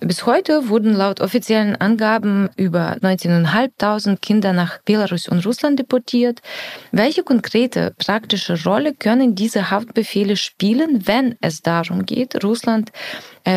Bis 0.00 0.26
heute 0.26 0.68
wurden 0.68 0.92
laut 0.92 1.20
offiziellen 1.20 1.76
Angaben 1.76 2.50
über 2.56 2.96
19.500 3.00 4.18
Kinder 4.20 4.52
nach 4.52 4.78
Belarus 4.82 5.28
und 5.28 5.46
Russland 5.46 5.78
deportiert. 5.78 6.42
Welche 6.90 7.22
konkrete 7.22 7.94
praktische 7.96 8.62
Rolle 8.64 8.92
können 8.92 9.34
diese 9.34 9.70
Haftbefehle 9.70 10.36
spielen, 10.36 11.06
wenn 11.06 11.36
es 11.40 11.62
darum 11.62 12.04
geht, 12.04 12.44
Russland 12.44 12.90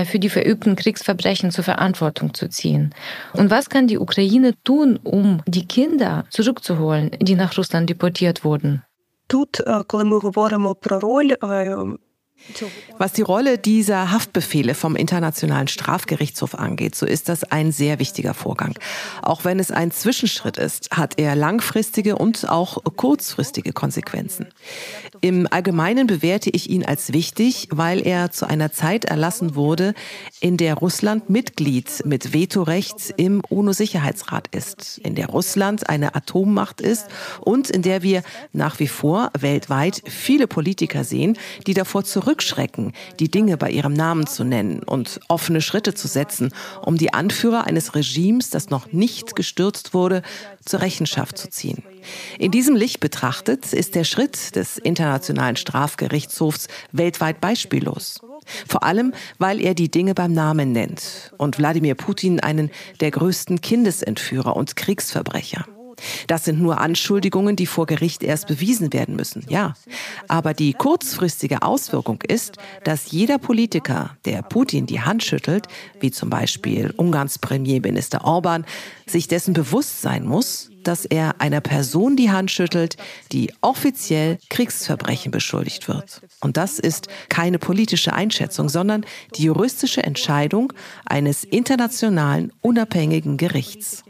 für 0.05 0.19
die 0.19 0.31
verübten 0.31 0.77
Kriegsverbrechen 0.77 1.51
zur 1.51 1.65
Verantwortung 1.65 2.35
zu 2.35 2.49
ziehen. 2.49 2.95
Und 3.33 3.51
was 3.51 3.69
kann 3.69 3.87
die 3.87 3.99
Ukraine 3.99 4.55
tun, 4.65 4.99
um 5.03 5.43
die 5.47 5.67
Kinder 5.67 6.25
zurückzuholen, 6.31 7.11
die 7.21 7.35
nach 7.35 7.57
Russland 7.59 7.89
deportiert 7.91 8.45
wurden? 8.45 8.83
Тут, 9.27 9.61
коли 9.87 10.05
ми 10.05 10.19
говоримо 10.19 10.75
про 10.75 10.99
роль 11.01 11.33
was 12.98 13.14
die 13.14 13.22
Rolle 13.22 13.58
dieser 13.58 14.12
Haftbefehle 14.12 14.74
vom 14.74 14.96
Internationalen 14.96 15.68
Strafgerichtshof 15.68 16.56
angeht, 16.56 16.96
so 16.96 17.06
ist 17.06 17.30
das 17.30 17.44
ein 17.44 17.72
sehr 17.72 18.00
wichtiger 18.00 18.34
Vorgang. 18.34 18.78
Auch 19.22 19.46
wenn 19.46 19.60
es 19.60 19.72
ein 19.72 19.92
Zwischenschritt 19.92 20.58
ist, 20.58 20.92
hat 20.92 21.20
er 21.20 21.36
langfristige 21.36 22.18
und 22.18 22.50
auch 22.50 22.78
kurzfristige 22.96 23.74
Konsequenzen. 23.74 24.48
Im 25.22 25.48
Allgemeinen 25.50 26.08
bewerte 26.08 26.50
ich 26.50 26.70
ihn 26.70 26.86
als 26.86 27.14
wichtig, 27.14 27.68
weil 27.72 28.06
er 28.06 28.32
zu 28.32 28.48
einer 28.48 28.72
Zeit 28.72 29.06
erlassen 29.06 29.56
wurde, 29.56 29.94
in 30.40 30.58
der 30.58 30.76
Russland 30.76 31.30
Mitglied 31.30 32.06
mit 32.06 32.34
Vetorecht 32.34 33.14
im 33.18 33.42
UNO-Sicherheitsrat 33.48 34.48
ist, 34.56 35.00
in 35.04 35.16
der 35.16 35.28
Russland 35.28 35.90
eine 35.90 36.16
Atommacht 36.16 36.82
ist 36.82 37.08
und 37.42 37.70
in 37.70 37.82
der 37.82 38.02
wir 38.02 38.24
nach 38.54 38.80
wie 38.80 38.88
vor 38.88 39.32
weltweit 39.38 40.02
viele 40.06 40.48
Politiker 40.48 41.04
sehen, 41.04 41.38
die 41.68 41.74
davor 41.74 42.04
zurück 42.04 42.29
zurückschrecken, 42.30 42.94
die 43.20 43.32
Dinge 43.32 43.58
bei 43.58 43.72
ihrem 43.72 43.94
Namen 43.94 44.28
zu 44.28 44.44
nennen 44.44 44.84
und 44.84 45.20
offene 45.30 45.62
Schritte 45.62 45.96
zu 45.96 46.08
setzen, 46.08 46.54
um 46.86 46.96
die 46.96 47.12
Anführer 47.12 47.66
eines 47.66 47.96
Regimes, 47.96 48.52
das 48.52 48.70
noch 48.70 48.92
nicht 48.92 49.36
gestürzt 49.36 49.96
wurde, 49.96 50.22
zur 50.64 50.82
Rechenschaft 50.82 51.40
zu 51.40 51.50
ziehen. 51.50 51.82
In 52.38 52.52
diesem 52.52 52.76
Licht 52.76 53.00
betrachtet 53.00 53.74
ist 53.74 53.96
der 53.96 54.04
Schritt 54.04 54.56
des 54.56 54.78
Internationalen 54.78 55.56
Strafgerichtshofs 55.56 56.68
weltweit 56.92 57.42
beispiellos. 57.42 58.20
Vor 58.68 58.84
allem, 58.84 59.14
weil 59.40 59.60
er 59.60 59.74
die 59.74 59.90
Dinge 59.90 60.14
beim 60.14 60.32
Namen 60.32 60.72
nennt 60.72 61.34
und 61.40 61.58
Wladimir 61.58 61.96
Putin 61.96 62.40
einen 62.40 62.70
der 63.00 63.10
größten 63.10 63.62
Kindesentführer 63.62 64.56
und 64.56 64.76
Kriegsverbrecher. 64.76 65.66
Das 66.28 66.46
sind 66.46 66.62
nur 66.62 66.80
Anschuldigungen, 66.80 67.56
die 67.56 67.66
vor 67.66 67.86
Gericht 67.86 68.24
erst 68.24 68.48
bewiesen 68.48 68.94
werden 68.94 69.16
müssen, 69.16 69.46
ja. 69.50 69.74
Aber 70.28 70.54
die 70.54 70.74
kurzfristige 70.74 71.62
Auswirkung 71.62 72.22
ist, 72.28 72.58
dass 72.84 73.12
jeder 73.12 73.38
Politiker, 73.38 74.18
der 74.26 74.42
Putin 74.42 74.86
die 74.86 75.02
Hand 75.02 75.24
schüttelt, 75.24 75.68
wie 76.00 76.12
zum 76.12 76.30
Beispiel 76.30 76.94
Ungarns 76.98 77.40
Premierminister 77.40 78.26
Orban, 78.26 78.66
sich 79.06 79.28
dessen 79.28 79.54
bewusst 79.54 80.02
sein 80.02 80.26
muss, 80.26 80.70
dass 80.84 81.06
er 81.06 81.42
einer 81.42 81.62
Person 81.62 82.16
die 82.16 82.32
Hand 82.32 82.52
schüttelt, 82.52 82.98
die 83.32 83.52
offiziell 83.62 84.38
Kriegsverbrechen 84.50 85.32
beschuldigt 85.32 85.88
wird. 85.88 86.22
Und 86.42 86.58
das 86.58 86.80
ist 86.80 87.08
keine 87.30 87.60
politische 87.60 88.14
Einschätzung, 88.14 88.70
sondern 88.70 89.06
die 89.36 89.44
juristische 89.44 90.04
Entscheidung 90.04 90.74
eines 91.06 91.44
internationalen 91.44 92.52
unabhängigen 92.62 93.38
Gerichts. 93.38 94.04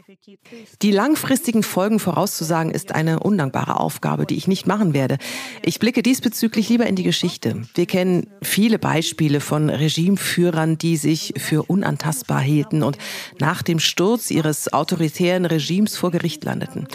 Die 0.82 0.90
langfristigen 0.90 1.62
Folgen 1.62 1.98
vorauszusagen 1.98 2.72
ist 2.72 2.92
eine 2.94 3.20
undankbare 3.20 3.78
Aufgabe, 3.78 4.26
die 4.26 4.36
ich 4.36 4.48
nicht 4.48 4.66
machen 4.66 4.94
werde. 4.94 5.18
Ich 5.62 5.78
blicke 5.78 6.02
diesbezüglich 6.02 6.68
lieber 6.68 6.86
in 6.86 6.96
die 6.96 7.02
Geschichte. 7.02 7.62
Wir 7.74 7.86
kennen 7.86 8.26
viele 8.42 8.78
Beispiele 8.78 9.40
von 9.40 9.70
Regimeführern, 9.70 10.78
die 10.78 10.96
sich 10.96 11.34
für 11.36 11.64
unantastbar 11.64 12.40
hielten 12.40 12.82
und 12.82 12.98
nach 13.38 13.62
dem 13.62 13.78
Sturz 13.78 14.30
ihres 14.30 14.72
autoritären 14.72 15.46
Regimes 15.46 15.96
vor 15.96 16.10
Gericht 16.10 16.44
landeten. 16.44 16.86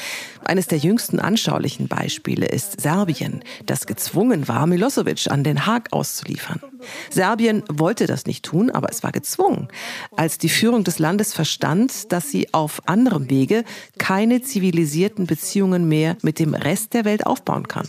Eines 0.44 0.68
der 0.68 0.78
jüngsten 0.78 1.20
anschaulichen 1.20 1.88
Beispiele 1.88 2.46
ist 2.46 2.80
Serbien, 2.80 3.44
das 3.66 3.88
gezwungen 3.88 4.48
war, 4.48 4.68
Milosevic 4.68 5.32
an 5.32 5.44
Den 5.44 5.66
Haag 5.66 5.92
auszuliefern. 5.92 6.62
Serbien 7.10 7.64
wollte 7.68 8.06
das 8.06 8.26
nicht 8.26 8.46
tun, 8.46 8.70
aber 8.70 8.90
es 8.90 9.02
war 9.02 9.12
gezwungen, 9.12 9.68
als 10.16 10.38
die 10.38 10.50
Führung 10.50 10.84
des 10.84 11.00
Landes 11.00 11.34
verstand, 11.34 12.12
dass 12.12 12.30
sie 12.30 12.54
auf 12.54 12.88
anderem 12.88 13.25
Wege 13.30 13.64
keine 13.98 14.42
zivilisierten 14.42 15.28
Beziehungen 15.28 15.88
mehr 15.88 16.18
mit 16.22 16.40
dem 16.40 16.54
Rest 16.54 16.94
der 16.94 17.06
Welt 17.06 17.26
aufbauen 17.26 17.68
kann. 17.68 17.88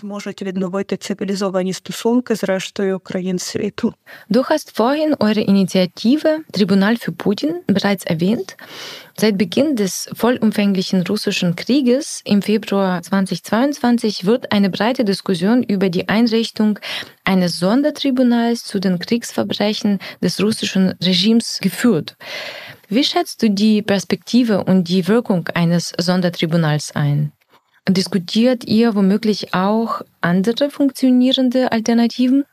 Du 4.29 4.45
hast 4.45 4.77
vorhin 4.77 5.15
eure 5.19 5.41
Initiative 5.41 6.39
Tribunal 6.53 6.97
für 6.97 7.13
Putin 7.13 7.57
bereits 7.67 8.05
erwähnt. 8.05 8.57
Seit 9.19 9.39
Beginn 9.39 9.77
des 9.77 10.11
vollumfänglichen 10.13 11.07
russischen 11.07 11.57
Krieges 11.57 12.21
im 12.27 12.43
Februar 12.43 13.01
2022 13.03 14.27
wird 14.27 14.53
eine 14.53 14.69
breite 14.69 15.07
Diskussion 15.07 15.63
über 15.63 15.89
die 15.89 16.11
Einrichtung 16.11 16.79
eines 17.25 17.59
Sondertribunals 17.59 18.65
zu 18.65 18.79
den 18.79 18.99
Kriegsverbrechen 18.99 20.01
des 20.23 20.43
russischen 20.43 20.95
Regimes 21.03 21.61
geführt. 21.63 22.17
Wie 22.89 23.03
schätzt 23.03 23.43
du 23.43 23.51
die 23.51 23.83
Perspektive 23.83 24.63
und 24.63 24.89
die 24.89 25.09
Wirkung 25.09 25.49
eines 25.55 25.93
Sondertribunals 25.99 26.95
ein? 26.95 27.33
Diskutiert 27.89 28.65
ihr 28.65 28.95
womöglich 28.95 29.55
auch 29.55 30.03
andere 30.21 30.71
funktionierende 30.71 31.73
Alternativen? 31.73 32.45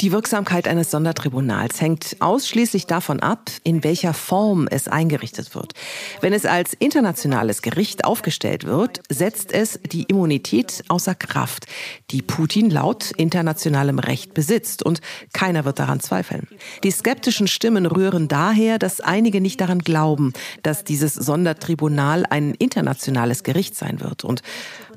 Die 0.00 0.12
Wirksamkeit 0.12 0.66
eines 0.66 0.90
Sondertribunals 0.90 1.78
hängt 1.82 2.16
ausschließlich 2.20 2.86
davon 2.86 3.20
ab, 3.20 3.50
in 3.64 3.84
welcher 3.84 4.14
Form 4.14 4.66
es 4.66 4.88
eingerichtet 4.88 5.54
wird. 5.54 5.74
Wenn 6.22 6.32
es 6.32 6.46
als 6.46 6.72
internationales 6.72 7.60
Gericht 7.60 8.06
aufgestellt 8.06 8.64
wird, 8.64 9.02
setzt 9.10 9.52
es 9.52 9.78
die 9.92 10.04
Immunität 10.04 10.84
außer 10.88 11.14
Kraft, 11.14 11.66
die 12.10 12.22
Putin 12.22 12.70
laut 12.70 13.10
internationalem 13.10 13.98
Recht 13.98 14.32
besitzt 14.32 14.82
und 14.82 15.02
keiner 15.34 15.66
wird 15.66 15.78
daran 15.78 16.00
zweifeln. 16.00 16.48
Die 16.82 16.92
skeptischen 16.92 17.46
Stimmen 17.46 17.84
rühren 17.84 18.26
daher, 18.26 18.78
dass 18.78 19.02
einige 19.02 19.42
nicht 19.42 19.60
daran 19.60 19.80
glauben, 19.80 20.32
dass 20.62 20.82
dieses 20.82 21.12
Sondertribunal 21.12 22.24
ein 22.30 22.54
internationales 22.54 23.42
Gericht 23.42 23.76
sein 23.76 24.00
wird 24.00 24.24
und 24.24 24.40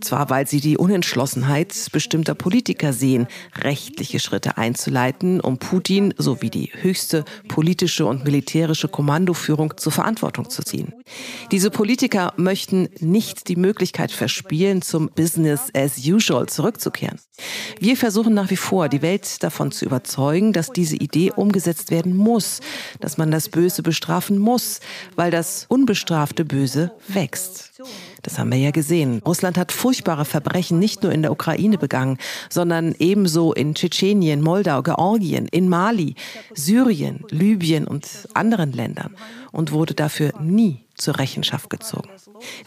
zwar 0.04 0.30
weil 0.30 0.48
sie 0.48 0.60
die 0.60 0.78
Unentschlossenheit 0.78 1.74
bestimmter 1.92 2.36
Politiker 2.36 2.94
sehen, 2.94 3.28
rechtliche 3.58 4.20
Schritte 4.20 4.58
einzuleiten, 4.58 5.40
um 5.40 5.58
Putin 5.58 6.14
sowie 6.18 6.50
die 6.50 6.72
höchste 6.74 7.26
politische 7.48 8.06
und 8.06 8.24
militärische 8.24 8.88
Kommandoführung 8.88 9.78
zur 9.78 9.92
Verantwortung 9.92 10.50
zu 10.50 10.64
ziehen. 10.64 10.94
Diese 11.52 11.70
Politiker 11.70 12.34
möchten 12.38 12.90
nicht 13.00 13.48
die 13.48 13.56
Möglichkeit 13.56 14.12
verspielen, 14.12 14.82
zum 14.82 15.10
Business 15.10 15.70
as 15.76 15.98
usual 16.06 16.48
zurückzukehren. 16.48 17.20
Wir 17.80 17.98
versuchen 17.98 18.34
nach 18.34 18.50
wie 18.50 18.58
vor, 18.58 18.90
die 18.90 19.02
Welt 19.02 19.44
davon 19.44 19.72
zu 19.72 19.86
überzeugen, 19.86 20.54
dass 20.54 20.72
diese 20.72 20.96
Idee 20.96 21.32
umgesetzt 21.32 21.92
werden 21.92 22.16
muss, 22.16 22.60
dass 23.00 23.18
man 23.18 23.32
das 23.32 23.50
Böse 23.50 23.84
bestrafen 23.84 24.38
muss, 24.38 24.80
weil 25.16 25.32
das 25.32 25.66
unbestrafte 25.68 26.46
Böse 26.46 26.92
wächst. 27.08 27.73
Das 28.22 28.38
haben 28.38 28.52
wir 28.52 28.60
ja 28.60 28.72
gesehen. 28.72 29.22
Russland 29.26 29.58
hat 29.58 29.72
furchtbare 29.72 30.26
Verbrechen 30.26 30.78
nicht 30.80 31.02
nur 31.02 31.12
in 31.12 31.24
der 31.24 31.32
Ukraine 31.32 31.78
begangen, 31.78 32.18
sondern 32.50 32.94
ebenso 33.00 33.54
in 33.54 33.74
Tschetschenien, 33.74 34.42
Moldau, 34.42 34.84
Georgien, 34.84 35.48
in 35.48 35.70
Mali, 35.70 36.16
Syrien, 36.54 37.26
Libyen 37.30 37.88
und 37.88 38.28
anderen 38.34 38.74
Ländern 38.74 39.16
und 39.54 39.72
wurde 39.72 39.94
dafür 39.94 40.34
nie 40.42 40.80
zur 40.96 41.18
Rechenschaft 41.18 41.70
gezogen. 41.70 42.10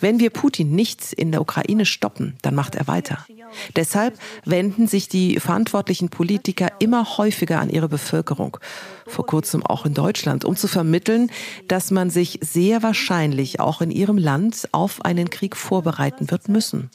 Wenn 0.00 0.19
wir 0.19 0.31
Putin 0.31 0.75
nicht 0.75 1.12
in 1.12 1.33
der 1.33 1.43
Ukraine 1.43 1.85
stoppen, 1.85 2.37
dann 2.43 2.55
macht 2.55 2.75
er 2.75 2.87
weiter. 2.87 3.26
Deshalb 3.75 4.19
wenden 4.45 4.87
sich 4.87 5.09
die 5.09 5.38
verantwortlichen 5.38 6.09
Politiker 6.09 6.71
immer 6.78 7.19
häufiger 7.19 7.61
an 7.61 7.71
ihre 7.71 7.88
Bevölkerung, 7.88 8.59
vor 9.07 9.26
kurzem 9.26 9.64
auch 9.64 9.85
in 9.85 9.95
Deutschland, 9.95 10.45
um 10.45 10.57
zu 10.57 10.69
vermitteln, 10.69 11.31
dass 11.69 11.90
man 11.90 12.11
sich 12.11 12.38
sehr 12.43 12.83
wahrscheinlich 12.83 13.61
auch 13.61 13.81
in 13.81 13.90
ihrem 13.90 14.19
Land 14.19 14.69
auf 14.73 15.05
einen 15.05 15.31
Krieg 15.31 15.57
vorbereiten 15.57 16.31
wird 16.31 16.49
müssen. 16.49 16.90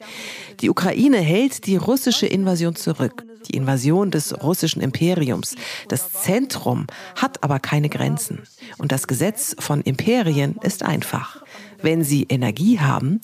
Die 0.62 0.70
Ukraine 0.70 1.20
hält 1.20 1.66
die 1.68 1.78
russische 1.78 2.28
Invasion 2.28 2.76
zurück, 2.76 3.26
die 3.47 3.57
Invasion 3.57 4.11
des 4.11 4.43
russischen 4.43 4.83
Imperiums. 4.83 5.55
Das 5.89 6.13
Zentrum 6.13 6.87
hat 7.17 7.43
aber 7.43 7.59
keine 7.59 7.89
Grenzen. 7.89 8.43
Und 8.79 8.93
das 8.93 9.07
Gesetz 9.07 9.57
von 9.59 9.81
Imperien 9.83 10.57
ist 10.63 10.83
einfach. 10.83 11.43
Wenn 11.83 12.05
sie 12.05 12.27
Energie 12.29 12.81
haben, 12.81 13.21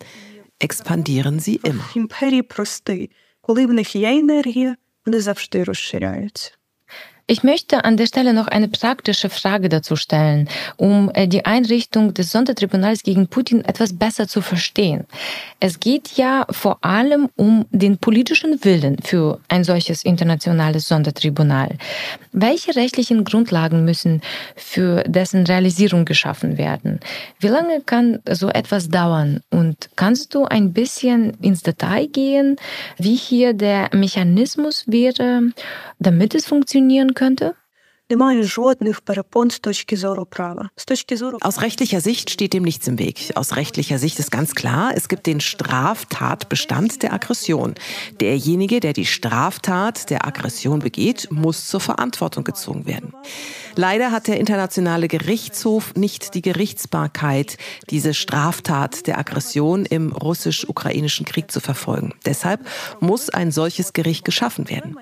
expandieren 0.59 1.41
sie 1.41 1.61
immer. 1.63 1.85
Імперії 1.97 2.43
простий. 2.43 3.11
Коли 3.41 3.67
в 3.67 3.73
них 3.73 3.97
є 3.97 4.19
енергія, 4.19 4.77
вони 5.07 5.21
завжди 5.21 5.65
розширяються. 5.65 6.53
Ich 7.30 7.44
möchte 7.44 7.84
an 7.84 7.98
der 7.98 8.06
Stelle 8.06 8.34
noch 8.34 8.48
eine 8.48 8.70
praktische 8.70 9.30
Frage 9.30 9.68
dazu 9.68 9.98
stellen, 9.98 10.48
um 10.78 11.12
äh, 11.14 11.28
die 11.28 11.44
Einrichtung 11.44 12.14
des 12.14 12.32
Sondertribunals 12.32 13.04
gegen 13.04 13.28
Putin 13.28 13.66
etwas 13.66 13.98
besser 13.98 14.30
zu 14.30 14.42
verstehen. 14.42 15.04
Es 15.60 15.82
geht 15.82 16.16
ja 16.16 16.46
vor 16.50 16.78
allem 16.86 17.28
um 17.36 17.66
den 17.70 17.98
politischen 17.98 18.64
Willen 18.64 19.00
für 19.04 19.42
ein 19.50 19.66
solches 19.66 20.06
internationales 20.06 20.88
Sondertribunal. 20.88 21.78
Welche 22.32 22.78
rechtlichen 22.78 23.26
Grundlagen 23.26 23.84
müssen 23.84 24.22
für 24.56 25.04
dessen 25.04 25.46
Realisierung 25.46 26.06
geschaffen 26.06 26.58
werden? 26.58 27.02
Wie 27.40 27.48
lange 27.48 27.82
kann 27.82 28.20
so 28.30 28.48
etwas 28.48 28.88
dauern? 28.88 29.42
Und 29.50 29.90
kannst 29.98 30.34
du 30.34 30.46
ein 30.46 30.72
bisschen 30.72 31.32
ins 31.42 31.62
Detail 31.62 32.08
gehen, 32.08 32.56
wie 32.98 33.16
hier 33.16 33.52
der 33.52 33.90
Mechanismus 33.92 34.86
wäre, 34.88 35.42
damit 36.00 36.34
es 36.34 36.46
funktionieren 36.46 37.16
könnte? 37.18 37.56
Aus 41.42 41.62
rechtlicher 41.62 42.00
Sicht 42.00 42.30
steht 42.30 42.54
dem 42.54 42.64
nichts 42.64 42.88
im 42.88 43.00
Weg. 43.00 43.34
Aus 43.36 43.58
rechtlicher 43.58 44.00
Sicht 44.00 44.18
ist 44.20 44.32
ganz 44.32 44.56
klar, 44.56 44.94
es 44.96 45.10
gibt 45.10 45.28
den 45.28 45.42
Straftatbestand 45.42 47.04
der 47.04 47.12
Aggression. 47.12 47.76
Derjenige, 48.22 48.80
der 48.80 48.94
die 48.94 49.06
Straftat 49.06 50.10
der 50.10 50.26
Aggression 50.26 50.80
begeht, 50.80 51.28
muss 51.32 51.68
zur 51.68 51.82
Verantwortung 51.82 52.46
gezogen 52.46 52.86
werden. 52.86 53.12
Leider 53.76 54.12
hat 54.12 54.28
der 54.28 54.40
Internationale 54.40 55.10
Gerichtshof 55.10 55.94
nicht 55.96 56.34
die 56.34 56.42
Gerichtsbarkeit, 56.42 57.58
diese 57.90 58.14
Straftat 58.14 59.06
der 59.08 59.20
Aggression 59.20 59.86
im 59.86 60.14
russisch-ukrainischen 60.14 61.26
Krieg 61.26 61.52
zu 61.52 61.60
verfolgen. 61.60 62.14
Deshalb 62.26 62.66
muss 63.02 63.30
ein 63.30 63.52
solches 63.52 63.92
Gericht 63.92 64.24
geschaffen 64.24 64.70
werden. 64.70 64.98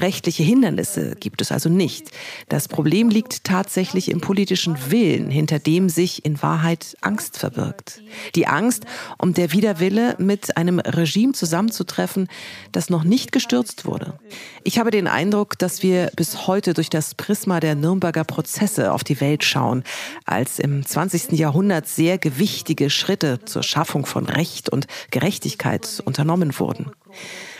Rechtliche 0.00 0.42
Hindernisse 0.42 1.16
gibt 1.20 1.42
es 1.42 1.52
also 1.52 1.68
nicht. 1.68 2.12
Das 2.48 2.68
Problem 2.68 3.08
liegt 3.08 3.42
tatsächlich 3.42 4.08
im 4.08 4.20
politischen 4.20 4.76
Willen, 4.90 5.30
hinter 5.30 5.58
dem 5.58 5.88
sich 5.88 6.24
in 6.24 6.40
Wahrheit 6.42 6.96
Angst 7.00 7.38
verbirgt. 7.38 8.00
Die 8.36 8.46
Angst 8.46 8.84
um 9.18 9.34
der 9.34 9.50
Widerwille, 9.50 10.14
mit 10.18 10.56
einem 10.56 10.78
Regime 10.78 11.32
zusammenzutreffen, 11.32 12.28
das 12.70 12.88
noch 12.88 13.02
nicht 13.02 13.32
gestürzt 13.32 13.84
wurde. 13.84 14.18
Ich 14.62 14.78
habe 14.78 14.92
den 14.92 15.08
Eindruck, 15.08 15.58
dass 15.58 15.82
wir 15.82 16.12
bis 16.14 16.46
heute 16.46 16.72
durch 16.72 16.88
das 16.88 17.16
Prisma 17.16 17.58
der 17.58 17.74
Nürnberger 17.74 18.22
Prozesse 18.22 18.92
auf 18.92 19.02
die 19.02 19.20
Welt 19.20 19.42
schauen, 19.42 19.82
als 20.24 20.60
im 20.60 20.86
20. 20.86 21.32
Jahrhundert 21.32 21.88
sehr 21.88 22.16
gewichtige 22.16 22.90
Schritte 22.90 23.40
zur 23.44 23.64
Schaffung 23.64 24.06
von 24.06 24.26
Recht 24.26 24.68
und 24.68 24.86
Gerechtigkeit 25.10 26.00
unternommen 26.04 26.56
wurden. 26.60 26.92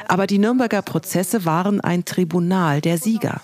Aber 0.06 0.28
die 0.28 0.38
Nürnberger 0.38 0.82
Prozesse 0.82 1.44
waren 1.44 1.80
ein 1.80 2.04
Tribunal 2.04 2.80
der 2.80 2.98
Sieger. 2.98 3.40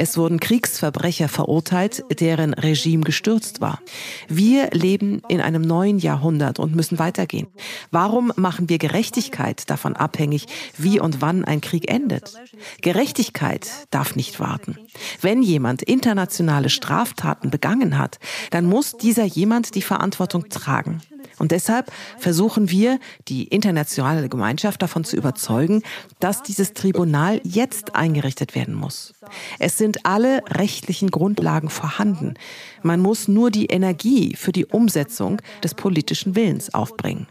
Es 0.00 0.16
wurden 0.16 0.40
Kriegsverbrecher 0.40 1.28
verurteilt, 1.28 2.04
deren 2.20 2.54
Regime 2.54 3.04
gestürzt 3.04 3.60
war. 3.60 3.80
Wir 4.28 4.70
leben 4.70 5.20
in 5.28 5.42
einem 5.42 5.60
neuen 5.60 5.98
Jahrhundert 5.98 6.58
und 6.58 6.74
müssen 6.74 6.98
weitergehen. 6.98 7.48
Warum 7.90 8.32
machen 8.34 8.70
wir 8.70 8.78
Gerechtigkeit 8.78 9.68
davon 9.68 9.96
abhängig, 9.96 10.46
wie 10.78 10.98
und 10.98 11.20
wann 11.20 11.44
ein 11.44 11.60
Krieg 11.60 11.90
endet? 11.90 12.32
Gerechtigkeit 12.80 13.68
darf 13.90 14.16
nicht 14.16 14.40
warten. 14.40 14.78
Wenn 15.20 15.42
jemand 15.42 15.82
internationale 15.82 16.70
Straftaten 16.70 17.50
begangen 17.50 17.98
hat, 17.98 18.20
dann 18.52 18.64
muss 18.64 18.96
dieser 18.96 19.24
jemand 19.24 19.74
die 19.74 19.82
Verantwortung 19.82 20.48
tragen. 20.48 21.02
Und 21.38 21.52
deshalb 21.52 21.90
versuchen 22.18 22.70
wir, 22.70 22.98
die 23.28 23.44
internationale 23.44 24.28
Gemeinschaft 24.28 24.82
davon 24.82 25.04
zu 25.04 25.16
überzeugen, 25.16 25.82
dass 26.18 26.42
dieses 26.42 26.74
Tribunal 26.74 27.40
jetzt 27.44 27.94
eingerichtet 27.94 28.54
werden 28.54 28.74
muss. 28.74 29.14
Es 29.58 29.78
sind 29.78 30.04
alle 30.04 30.42
rechtlichen 30.48 31.10
Grundlagen 31.10 31.70
vorhanden. 31.70 32.34
Man 32.82 33.00
muss 33.00 33.28
nur 33.28 33.50
die 33.50 33.66
Energie 33.66 34.34
für 34.36 34.52
die 34.52 34.66
Umsetzung 34.66 35.40
des 35.62 35.74
politischen 35.74 36.34
Willens 36.34 36.74
aufbringen. 36.74 37.26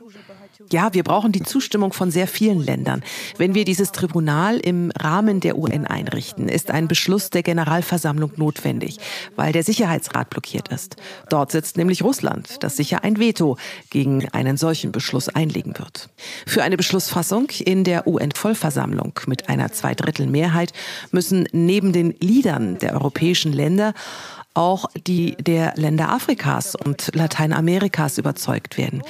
Ja, 0.71 0.93
wir 0.93 1.03
brauchen 1.03 1.31
die 1.31 1.41
Zustimmung 1.41 1.93
von 1.93 2.11
sehr 2.11 2.27
vielen 2.27 2.59
Ländern. 2.59 3.03
Wenn 3.37 3.55
wir 3.55 3.65
dieses 3.65 3.91
Tribunal 3.91 4.57
im 4.57 4.91
Rahmen 4.91 5.39
der 5.39 5.57
UN 5.57 5.87
einrichten, 5.87 6.47
ist 6.47 6.69
ein 6.69 6.87
Beschluss 6.87 7.31
der 7.31 7.41
Generalversammlung 7.41 8.33
notwendig, 8.35 8.97
weil 9.35 9.51
der 9.51 9.63
Sicherheitsrat 9.63 10.29
blockiert 10.29 10.67
ist. 10.67 10.95
Dort 11.29 11.51
sitzt 11.51 11.77
nämlich 11.77 12.03
Russland, 12.03 12.57
das 12.63 12.77
sicher 12.77 13.03
ein 13.03 13.17
Veto 13.17 13.57
gegen 13.89 14.29
einen 14.29 14.57
solchen 14.57 14.91
Beschluss 14.91 15.27
einlegen 15.27 15.77
wird. 15.79 16.09
Für 16.45 16.61
eine 16.61 16.77
Beschlussfassung 16.77 17.47
in 17.65 17.83
der 17.83 18.05
UN-Vollversammlung 18.05 19.13
mit 19.25 19.49
einer 19.49 19.71
Zweidrittelmehrheit 19.71 20.73
müssen 21.11 21.47
neben 21.51 21.93
den 21.93 22.15
Liedern 22.19 22.77
der 22.77 22.93
europäischen 22.93 23.53
Länder 23.53 23.95
auch 24.53 24.85
die 25.07 25.35
der 25.35 25.73
Länder 25.75 26.09
Afrikas 26.09 26.75
und 26.75 27.11
Lateinamerikas 27.13 28.17
überzeugt 28.17 28.77
werden. 28.77 29.01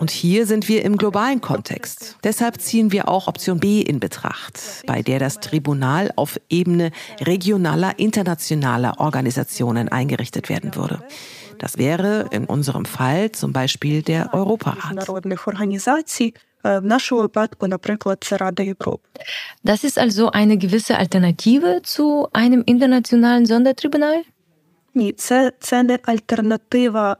Und 0.00 0.10
hier 0.10 0.46
sind 0.46 0.68
wir 0.68 0.84
im 0.84 0.96
globalen 0.96 1.40
Kontext. 1.40 2.16
Deshalb 2.24 2.60
ziehen 2.60 2.92
wir 2.92 3.08
auch 3.08 3.28
Option 3.28 3.58
B 3.58 3.80
in 3.80 4.00
Betracht, 4.00 4.60
bei 4.86 5.02
der 5.02 5.18
das 5.18 5.40
Tribunal 5.40 6.12
auf 6.16 6.38
Ebene 6.48 6.90
regionaler, 7.20 7.98
internationaler 7.98 8.98
Organisationen 8.98 9.88
eingerichtet 9.88 10.48
werden 10.48 10.74
würde. 10.74 11.00
Das 11.58 11.78
wäre 11.78 12.28
in 12.30 12.44
unserem 12.44 12.84
Fall 12.84 13.32
zum 13.32 13.52
Beispiel 13.52 14.02
der 14.02 14.34
Europarat. 14.34 15.08
Das 19.62 19.84
ist 19.84 19.98
also 19.98 20.30
eine 20.30 20.58
gewisse 20.58 20.98
Alternative 20.98 21.80
zu 21.82 22.28
einem 22.32 22.62
internationalen 22.66 23.46
Sondertribunal? 23.46 24.24
Ні, 24.96 25.12
це, 25.12 25.52
це 25.60 25.82
не 25.82 25.98
альтернатива 26.02 27.16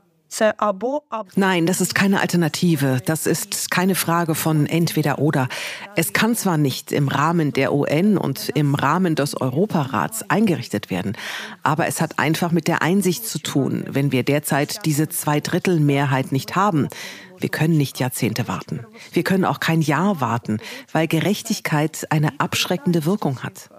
Nein, 1.35 1.65
das 1.65 1.81
ist 1.81 1.93
keine 1.93 2.21
Alternative. 2.21 3.01
Das 3.05 3.27
ist 3.27 3.69
keine 3.69 3.95
Frage 3.95 4.33
von 4.33 4.65
entweder 4.65 5.19
oder. 5.19 5.49
Es 5.97 6.13
kann 6.13 6.35
zwar 6.35 6.57
nicht 6.57 6.93
im 6.93 7.09
Rahmen 7.09 7.51
der 7.51 7.73
UN 7.73 8.17
und 8.17 8.49
im 8.55 8.73
Rahmen 8.73 9.15
des 9.15 9.39
Europarats 9.39 10.23
eingerichtet 10.29 10.89
werden, 10.89 11.17
aber 11.63 11.87
es 11.87 11.99
hat 11.99 12.17
einfach 12.17 12.53
mit 12.53 12.69
der 12.69 12.81
Einsicht 12.81 13.27
zu 13.27 13.39
tun, 13.39 13.83
wenn 13.89 14.13
wir 14.13 14.23
derzeit 14.23 14.85
diese 14.85 15.09
Zweidrittelmehrheit 15.09 16.31
nicht 16.31 16.55
haben. 16.55 16.87
Wir 17.37 17.49
können 17.49 17.75
nicht 17.75 17.99
Jahrzehnte 17.99 18.47
warten. 18.47 18.85
Wir 19.11 19.23
können 19.23 19.43
auch 19.43 19.59
kein 19.59 19.81
Jahr 19.81 20.21
warten, 20.21 20.59
weil 20.93 21.07
Gerechtigkeit 21.07 22.07
eine 22.09 22.39
abschreckende 22.39 23.05
Wirkung 23.05 23.43
hat. 23.43 23.69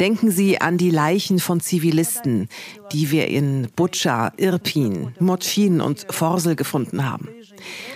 Denken 0.00 0.30
Sie 0.30 0.60
an 0.60 0.76
die 0.76 0.90
Leichen 0.90 1.38
von 1.38 1.60
Zivilisten, 1.60 2.48
die 2.92 3.10
wir 3.10 3.28
in 3.28 3.68
Butscha, 3.74 4.32
Irpin, 4.36 5.14
Motschin 5.18 5.80
und 5.80 6.06
Forsel 6.10 6.54
gefunden 6.54 7.08
haben. 7.08 7.28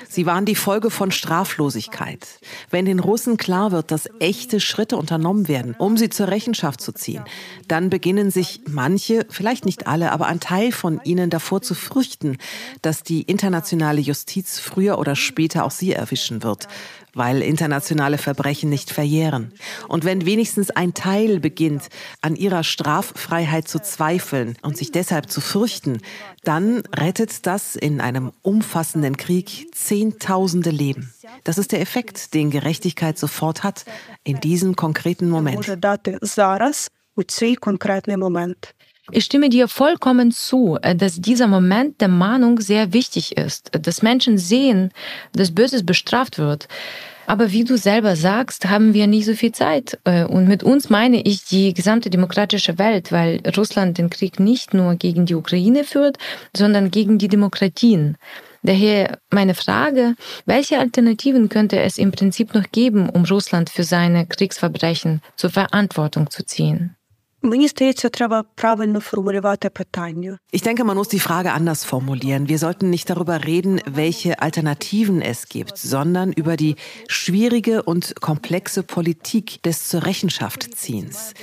Sie 0.08 0.26
waren 0.26 0.44
die 0.44 0.56
Folge 0.56 0.90
von 0.90 1.12
Straflosigkeit. 1.12 2.26
Wenn 2.70 2.84
den 2.84 2.98
Russen 2.98 3.36
klar 3.36 3.70
wird, 3.70 3.90
dass 3.90 4.08
echte 4.18 4.58
Schritte 4.58 4.96
unternommen 4.96 5.46
werden, 5.46 5.76
um 5.78 5.96
sie 5.96 6.08
zur 6.08 6.28
Rechenschaft 6.28 6.80
zu 6.80 6.92
ziehen, 6.92 7.22
dann 7.68 7.90
beginnen 7.90 8.30
sich 8.30 8.62
manche, 8.66 9.26
vielleicht 9.28 9.66
nicht 9.66 9.86
alle, 9.86 10.10
aber 10.10 10.26
ein 10.26 10.40
Teil 10.40 10.72
von 10.72 11.00
ihnen 11.04 11.30
davor 11.30 11.62
zu 11.62 11.74
fürchten, 11.74 12.38
dass 12.82 13.02
die 13.02 13.22
internationale 13.22 14.00
Justiz 14.00 14.58
früher 14.58 14.98
oder 14.98 15.14
später 15.14 15.64
auch 15.64 15.70
sie 15.70 15.92
erwischen 15.92 16.42
wird 16.42 16.66
weil 17.14 17.42
internationale 17.42 18.18
Verbrechen 18.18 18.70
nicht 18.70 18.90
verjähren. 18.90 19.52
Und 19.88 20.04
wenn 20.04 20.26
wenigstens 20.26 20.70
ein 20.70 20.94
Teil 20.94 21.40
beginnt, 21.40 21.88
an 22.20 22.36
ihrer 22.36 22.64
Straffreiheit 22.64 23.68
zu 23.68 23.80
zweifeln 23.80 24.56
und 24.62 24.76
sich 24.76 24.92
deshalb 24.92 25.30
zu 25.30 25.40
fürchten, 25.40 26.00
dann 26.44 26.82
rettet 26.94 27.46
das 27.46 27.76
in 27.76 28.00
einem 28.00 28.32
umfassenden 28.42 29.16
Krieg 29.16 29.68
Zehntausende 29.74 30.70
Leben. 30.70 31.12
Das 31.44 31.58
ist 31.58 31.72
der 31.72 31.80
Effekt, 31.80 32.34
den 32.34 32.50
Gerechtigkeit 32.50 33.18
sofort 33.18 33.62
hat, 33.62 33.84
in 34.24 34.40
diesem 34.40 34.76
konkreten 34.76 35.28
Moment. 35.28 35.66
Ich 39.12 39.24
stimme 39.24 39.48
dir 39.48 39.68
vollkommen 39.68 40.30
zu, 40.30 40.78
dass 40.96 41.20
dieser 41.20 41.46
Moment 41.46 42.00
der 42.00 42.08
Mahnung 42.08 42.60
sehr 42.60 42.92
wichtig 42.92 43.36
ist, 43.36 43.70
dass 43.72 44.02
Menschen 44.02 44.38
sehen, 44.38 44.92
dass 45.32 45.54
Böses 45.54 45.84
bestraft 45.84 46.38
wird. 46.38 46.68
Aber 47.26 47.52
wie 47.52 47.62
du 47.62 47.76
selber 47.76 48.16
sagst, 48.16 48.68
haben 48.68 48.92
wir 48.92 49.06
nicht 49.06 49.24
so 49.24 49.34
viel 49.34 49.52
Zeit. 49.52 49.98
Und 50.04 50.48
mit 50.48 50.64
uns 50.64 50.90
meine 50.90 51.22
ich 51.22 51.44
die 51.44 51.72
gesamte 51.74 52.10
demokratische 52.10 52.78
Welt, 52.78 53.12
weil 53.12 53.40
Russland 53.56 53.98
den 53.98 54.10
Krieg 54.10 54.40
nicht 54.40 54.74
nur 54.74 54.96
gegen 54.96 55.26
die 55.26 55.36
Ukraine 55.36 55.84
führt, 55.84 56.18
sondern 56.56 56.90
gegen 56.90 57.18
die 57.18 57.28
Demokratien. 57.28 58.16
Daher 58.62 59.18
meine 59.30 59.54
Frage, 59.54 60.16
welche 60.44 60.78
Alternativen 60.78 61.48
könnte 61.48 61.80
es 61.80 61.98
im 61.98 62.10
Prinzip 62.10 62.52
noch 62.52 62.70
geben, 62.72 63.08
um 63.08 63.24
Russland 63.24 63.70
für 63.70 63.84
seine 63.84 64.26
Kriegsverbrechen 64.26 65.22
zur 65.36 65.50
Verantwortung 65.50 66.30
zu 66.30 66.44
ziehen? 66.44 66.96
Мені 67.45 67.67
здається, 67.67 68.09
треба 68.09 68.43
правильно 68.55 68.99
формулювати 68.99 69.69
питання. 69.69 70.37
Ich 70.53 70.63
denke, 70.63 70.83
man 70.83 70.97
muss 70.97 71.09
die 71.13 71.27
Frage 71.27 71.51
anders 71.59 71.83
formulieren. 71.91 72.47
Wir 72.47 72.57
sollten 72.57 72.89
nicht 72.89 73.09
darüber 73.09 73.37
reden, 73.45 73.81
welche 73.85 74.41
Alternativen 74.41 75.21
es 75.21 75.47
gibt, 75.55 75.77
sondern 75.77 76.33
über 76.33 76.55
die 76.57 76.75
schwierige 77.07 77.83
und 77.83 78.03
komplexe 78.19 78.81
Politik 78.83 79.61
des 79.63 79.87
zur 79.89 80.01
Rechenschaft 80.05 80.61
ziehens. 80.75 81.33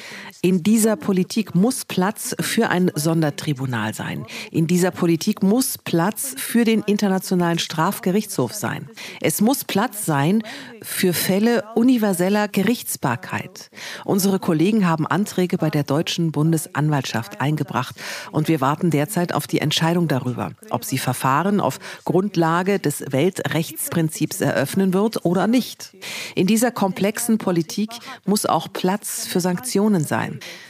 In 0.41 0.61
dieser 0.61 0.95
Politik 0.97 1.55
muss 1.55 1.83
Platz 1.83 2.35
für 2.39 2.69
ein 2.69 2.91
Sondertribunal 2.93 3.95
sein. 3.95 4.25
In 4.51 4.67
dieser 4.67 4.91
Politik 4.91 5.41
muss 5.41 5.79
Platz 5.79 6.35
für 6.37 6.63
den 6.63 6.83
Internationalen 6.83 7.57
Strafgerichtshof 7.57 8.53
sein. 8.53 8.87
Es 9.19 9.41
muss 9.41 9.63
Platz 9.63 10.05
sein 10.05 10.43
für 10.83 11.13
Fälle 11.13 11.63
universeller 11.73 12.47
Gerichtsbarkeit. 12.47 13.71
Unsere 14.05 14.37
Kollegen 14.37 14.87
haben 14.87 15.07
Anträge 15.07 15.57
bei 15.57 15.71
der 15.71 15.83
deutschen 15.83 16.31
Bundesanwaltschaft 16.31 17.41
eingebracht 17.41 17.95
und 18.31 18.47
wir 18.47 18.61
warten 18.61 18.91
derzeit 18.91 19.33
auf 19.33 19.47
die 19.47 19.59
Entscheidung 19.59 20.07
darüber, 20.07 20.51
ob 20.69 20.85
sie 20.85 20.99
Verfahren 20.99 21.59
auf 21.59 21.79
Grundlage 22.05 22.77
des 22.77 23.11
Weltrechtsprinzips 23.11 24.41
eröffnen 24.41 24.93
wird 24.93 25.25
oder 25.25 25.47
nicht. 25.47 25.95
In 26.35 26.45
dieser 26.45 26.69
komplexen 26.69 27.39
Politik 27.39 27.89
muss 28.25 28.45
auch 28.45 28.67
Platz 28.71 29.25
für 29.25 29.39
Sanktionen 29.39 30.03
sein. 30.03 30.26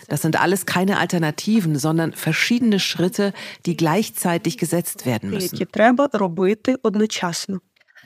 Das 0.08 0.22
sind 0.22 0.40
alles 0.40 0.66
keine 0.66 0.98
Alternativen, 1.00 1.78
sondern 1.78 2.14
verschiedene 2.14 2.80
Schritte, 2.80 3.34
die 3.66 3.76
gleichzeitig 3.78 4.58
gesetzt 4.58 5.06
werden 5.06 5.30
müssen. 5.30 5.56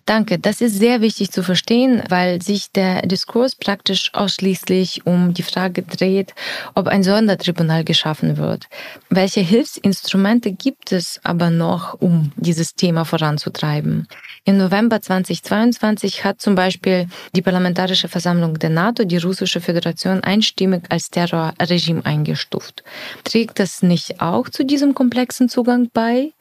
Danke, 0.06 0.40
das 0.40 0.62
ist 0.62 0.78
sehr 0.78 1.02
wichtig 1.02 1.32
zu 1.32 1.44
verstehen, 1.44 2.02
weil 2.10 2.42
sich 2.42 2.72
der 2.72 3.04
Diskurs 3.04 3.56
praktisch 3.56 4.12
ausschließlich 4.14 5.06
um 5.06 5.34
die 5.34 5.44
Frage 5.44 5.84
dreht, 5.84 6.34
ob 6.74 6.88
ein 6.88 7.04
Sondertribunal 7.04 7.84
geschaffen 7.84 8.38
wird. 8.38 8.68
Welche 9.10 9.42
Hilfsinstrumente 9.42 10.52
gibt 10.52 10.92
es 10.92 11.20
aber 11.24 11.50
noch, 11.50 12.02
um 12.02 12.32
dieses 12.36 12.76
Thema 12.76 13.06
voranzutreiben? 13.06 14.08
Im 14.44 14.58
November 14.58 15.02
2022 15.02 16.24
hat 16.24 16.42
zum 16.42 16.56
Beispiel 16.56 17.08
die 17.36 17.44
Parlamentarische 17.44 18.08
Versammlung 18.08 18.58
der 18.58 18.72
NATO 18.72 19.04
die 19.04 19.18
Russische 19.18 19.62
Föderation 19.62 20.24
einstimmig 20.24 20.84
als 20.90 21.10
Terrorregime 21.10 22.06
eingestuft. 22.06 22.84
Trägt 23.24 23.60
das 23.60 23.84
nicht 23.84 24.20
auch 24.20 24.50
zu 24.50 24.66
diesem 24.66 24.96
komplexen 24.96 25.48
Zugang 25.48 25.90
bei? 25.94 26.32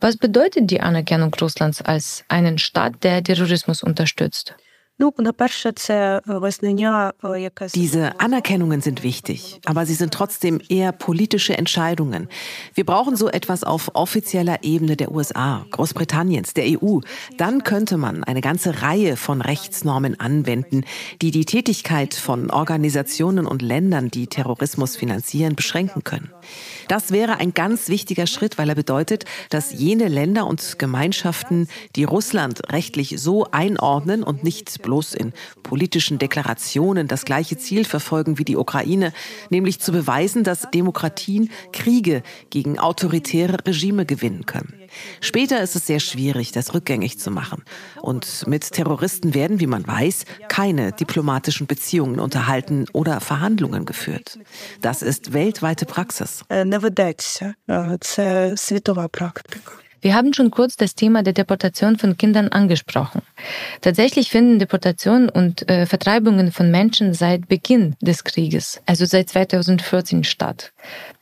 Was 0.00 0.16
bedeutet 0.16 0.70
die 0.70 0.80
Anerkennung 0.80 1.32
Russlands 1.34 1.80
als 1.82 2.24
einen 2.28 2.58
Staat, 2.58 3.02
der 3.02 3.22
Terrorismus 3.22 3.82
unterstützt? 3.82 4.54
Diese 7.74 8.18
Anerkennungen 8.18 8.80
sind 8.80 9.02
wichtig, 9.02 9.60
aber 9.66 9.84
sie 9.84 9.92
sind 9.92 10.14
trotzdem 10.14 10.58
eher 10.70 10.92
politische 10.92 11.58
Entscheidungen. 11.58 12.28
Wir 12.72 12.86
brauchen 12.86 13.14
so 13.14 13.28
etwas 13.28 13.62
auf 13.62 13.90
offizieller 13.92 14.62
Ebene 14.62 14.96
der 14.96 15.12
USA, 15.12 15.66
Großbritanniens, 15.70 16.54
der 16.54 16.82
EU. 16.82 17.00
Dann 17.36 17.62
könnte 17.62 17.98
man 17.98 18.24
eine 18.24 18.40
ganze 18.40 18.80
Reihe 18.80 19.18
von 19.18 19.42
Rechtsnormen 19.42 20.18
anwenden, 20.18 20.84
die 21.20 21.30
die 21.30 21.44
Tätigkeit 21.44 22.14
von 22.14 22.50
Organisationen 22.50 23.46
und 23.46 23.60
Ländern, 23.60 24.10
die 24.10 24.28
Terrorismus 24.28 24.96
finanzieren, 24.96 25.56
beschränken 25.56 26.04
können. 26.04 26.30
Das 26.88 27.10
wäre 27.10 27.36
ein 27.36 27.52
ganz 27.52 27.90
wichtiger 27.90 28.26
Schritt, 28.26 28.56
weil 28.56 28.70
er 28.70 28.74
bedeutet, 28.74 29.26
dass 29.50 29.74
jene 29.74 30.08
Länder 30.08 30.46
und 30.46 30.78
Gemeinschaften, 30.78 31.68
die 31.96 32.04
Russland 32.04 32.72
rechtlich 32.72 33.16
so 33.20 33.44
einordnen 33.50 34.22
und 34.22 34.42
nicht 34.42 34.85
bloß 34.86 35.14
in 35.14 35.32
politischen 35.62 36.18
Deklarationen 36.18 37.08
das 37.08 37.24
gleiche 37.24 37.58
Ziel 37.58 37.84
verfolgen 37.84 38.38
wie 38.38 38.44
die 38.44 38.56
Ukraine, 38.56 39.12
nämlich 39.50 39.80
zu 39.80 39.92
beweisen, 39.92 40.44
dass 40.44 40.70
Demokratien 40.70 41.50
Kriege 41.72 42.22
gegen 42.50 42.78
autoritäre 42.78 43.58
Regime 43.66 44.06
gewinnen 44.06 44.46
können. 44.46 44.72
Später 45.20 45.60
ist 45.60 45.74
es 45.74 45.86
sehr 45.86 46.00
schwierig, 46.00 46.52
das 46.52 46.72
rückgängig 46.72 47.18
zu 47.18 47.30
machen. 47.30 47.64
Und 48.00 48.46
mit 48.46 48.70
Terroristen 48.72 49.34
werden, 49.34 49.60
wie 49.60 49.66
man 49.66 49.86
weiß, 49.86 50.24
keine 50.48 50.92
diplomatischen 50.92 51.66
Beziehungen 51.66 52.20
unterhalten 52.20 52.86
oder 52.92 53.20
Verhandlungen 53.20 53.84
geführt. 53.84 54.38
Das 54.80 55.02
ist 55.02 55.32
weltweite 55.32 55.84
Praxis. 55.84 56.44
Wir 60.00 60.14
haben 60.14 60.32
schon 60.34 60.50
kurz 60.50 60.76
das 60.76 60.94
Thema 60.94 61.22
der 61.22 61.32
Deportation 61.32 61.98
von 61.98 62.16
Kindern 62.16 62.48
angesprochen. 62.48 63.22
Tatsächlich 63.80 64.30
finden 64.30 64.58
Deportationen 64.58 65.28
und 65.28 65.68
äh, 65.68 65.86
Vertreibungen 65.86 66.52
von 66.52 66.70
Menschen 66.70 67.14
seit 67.14 67.48
Beginn 67.48 67.96
des 68.00 68.24
Krieges, 68.24 68.80
also 68.86 69.04
seit 69.04 69.28
2014 69.28 70.24
statt. 70.24 70.72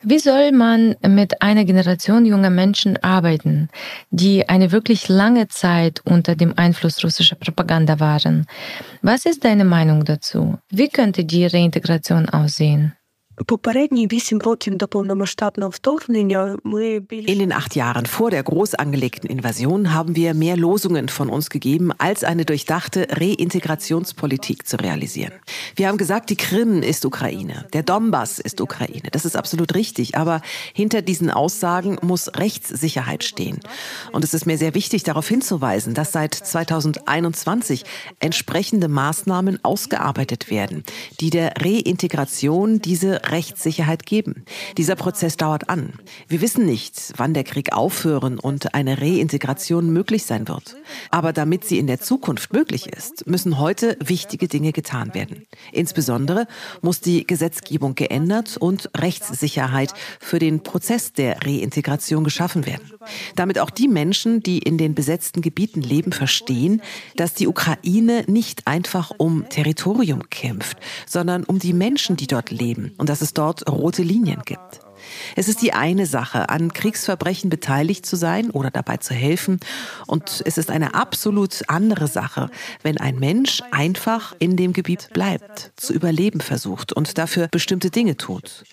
Wie 0.03 0.19
soll 0.19 0.53
man 0.53 0.97
mit 1.07 1.41
einer 1.41 1.65
Generation 1.65 2.27
junger 2.27 2.51
Menschen 2.51 3.03
arbeiten, 3.03 3.69
die 4.11 4.49
eine 4.49 4.73
wirklich 4.73 5.09
lange 5.09 5.49
Zeit 5.49 6.01
unter 6.05 6.35
dem 6.35 6.59
Einfluss 6.59 7.03
russischer 7.03 7.37
Propaganda 7.37 8.01
waren? 8.01 8.47
Was 9.03 9.25
ist 9.25 9.45
deine 9.45 9.65
Meinung 9.65 10.05
dazu? 10.05 10.59
Wie 10.71 10.89
könnte 10.89 11.25
die 11.25 11.47
Reintegration 11.47 12.29
aussehen? 12.29 12.95
In 17.11 17.39
den 17.41 17.53
acht 17.53 17.75
Jahren 17.75 18.07
vor 18.07 18.31
der 18.31 18.43
groß 18.45 18.77
angelegten 18.77 19.29
Invasion 19.29 19.93
haben 19.93 20.15
wir 20.15 20.35
mehr 20.35 20.57
Losungen 20.57 21.09
von 21.09 21.29
uns 21.29 21.51
gegeben, 21.51 21.91
als 21.99 22.23
eine 22.23 22.45
durchdachte 22.45 23.09
Reintegrationspolitik 23.11 24.69
zu 24.69 24.77
realisieren. 24.77 25.33
Wir 25.75 25.89
haben 25.89 25.99
gesagt, 25.99 26.31
die 26.31 26.37
Krim 26.37 26.81
ist 26.83 27.05
Ukraine, 27.05 27.67
der 27.73 27.83
Donbass 27.83 28.39
ist 28.39 28.61
Ukraine. 28.61 29.09
Das 29.11 29.25
ist 29.25 29.37
absolut 29.37 29.75
richtig, 29.75 30.17
aber 30.17 30.41
hinter 30.73 31.03
diesen 31.03 31.31
Aussagen 31.31 31.99
muss 32.03 32.29
Rechtssicherheit 32.37 33.25
stehen. 33.25 33.59
Und 34.13 34.23
es 34.23 34.33
ist 34.33 34.47
mir 34.47 34.59
sehr 34.59 34.75
wichtig, 34.75 35.03
darauf 35.03 35.27
hinzuweisen, 35.27 35.95
dass 35.95 36.13
seit 36.13 36.35
2021 36.35 37.85
entsprechende 38.21 38.87
Maßnahmen 38.87 39.65
ausgearbeitet 39.65 40.51
werden, 40.51 40.85
die 41.21 41.31
der 41.31 41.55
Reintegration 41.59 42.81
diese 42.81 43.24
Rechtssicherheit 43.31 44.07
geben. 44.07 44.45
Dieser 44.77 44.97
Prozess 44.97 45.37
dauert 45.37 45.69
an. 45.69 45.95
Wir 46.29 46.41
wissen 46.41 46.67
nicht, 46.67 47.13
wann 47.17 47.35
der 47.35 47.45
Krieg 47.45 47.73
aufhören 47.73 48.39
und 48.39 48.75
eine 48.75 49.01
Reintegration 49.01 49.93
möglich 49.93 50.25
sein 50.25 50.49
wird. 50.49 50.77
Aber 51.11 51.33
damit 51.33 51.65
sie 51.65 51.79
in 51.79 51.87
der 51.87 52.01
Zukunft 52.01 52.53
möglich 52.53 52.87
ist, 52.87 53.27
müssen 53.27 53.59
heute 53.59 53.97
wichtige 54.01 54.49
Dinge 54.49 54.73
getan 54.73 55.15
werden. 55.15 55.47
Insbesondere 55.73 56.47
muss 56.83 57.01
die 57.01 57.27
Gesetzgebung 57.27 57.95
geändert 57.95 58.57
und 58.57 58.91
Rechtssicherheit 58.97 59.95
für 60.21 60.39
den 60.39 60.63
Prozess 60.63 61.13
der 61.13 61.45
Reintegration 61.45 62.25
geschaffen 62.25 62.67
werden. 62.67 62.93
Damit 63.37 63.59
auch 63.59 63.71
die 63.71 63.89
Menschen, 63.89 64.43
die 64.43 64.59
in 64.59 64.79
den 64.79 64.95
besetzten 64.95 65.41
Gebieten 65.41 65.83
leben, 65.83 66.13
verstehen, 66.13 66.83
dass 67.17 67.35
die 67.35 67.47
Ukraine 67.47 68.25
nicht 68.27 68.67
einfach 68.67 69.13
um 69.17 69.49
Territorium 69.49 70.31
kämpft, 70.31 70.79
sondern 71.07 71.45
um 71.45 71.59
die 71.59 71.73
Menschen, 71.73 72.17
die 72.17 72.27
dort 72.27 72.51
leben 72.51 72.93
und 72.99 73.09
dass 73.15 73.21
es 73.21 73.33
dort 73.33 73.71
rote 73.71 74.03
Linien 74.03 74.43
gibt. 74.45 74.81
Es 75.37 75.49
ist 75.49 75.63
die 75.63 75.73
eine 75.73 76.07
Sache, 76.07 76.49
an 76.49 76.73
Kriegsverbrechen 76.73 77.51
beteiligt 77.51 78.07
zu 78.07 78.17
sein 78.17 78.51
oder 78.51 78.71
dabei 78.71 78.99
zu 78.99 79.15
helfen. 79.15 79.61
Und 80.07 80.43
es 80.45 80.59
ist 80.59 80.71
eine 80.71 80.95
absolut 80.95 81.63
andere 81.69 82.07
Sache, 82.07 82.51
wenn 82.83 82.99
ein 82.99 83.19
Mensch 83.19 83.63
einfach 83.71 84.35
in 84.39 84.57
dem 84.57 84.73
Gebiet 84.73 85.11
bleibt, 85.13 85.73
zu 85.77 85.93
überleben 85.93 86.41
versucht 86.41 86.93
und 86.93 87.19
dafür 87.19 87.49
bestimmte 87.49 87.91
Dinge 87.91 88.17
tut. 88.17 88.65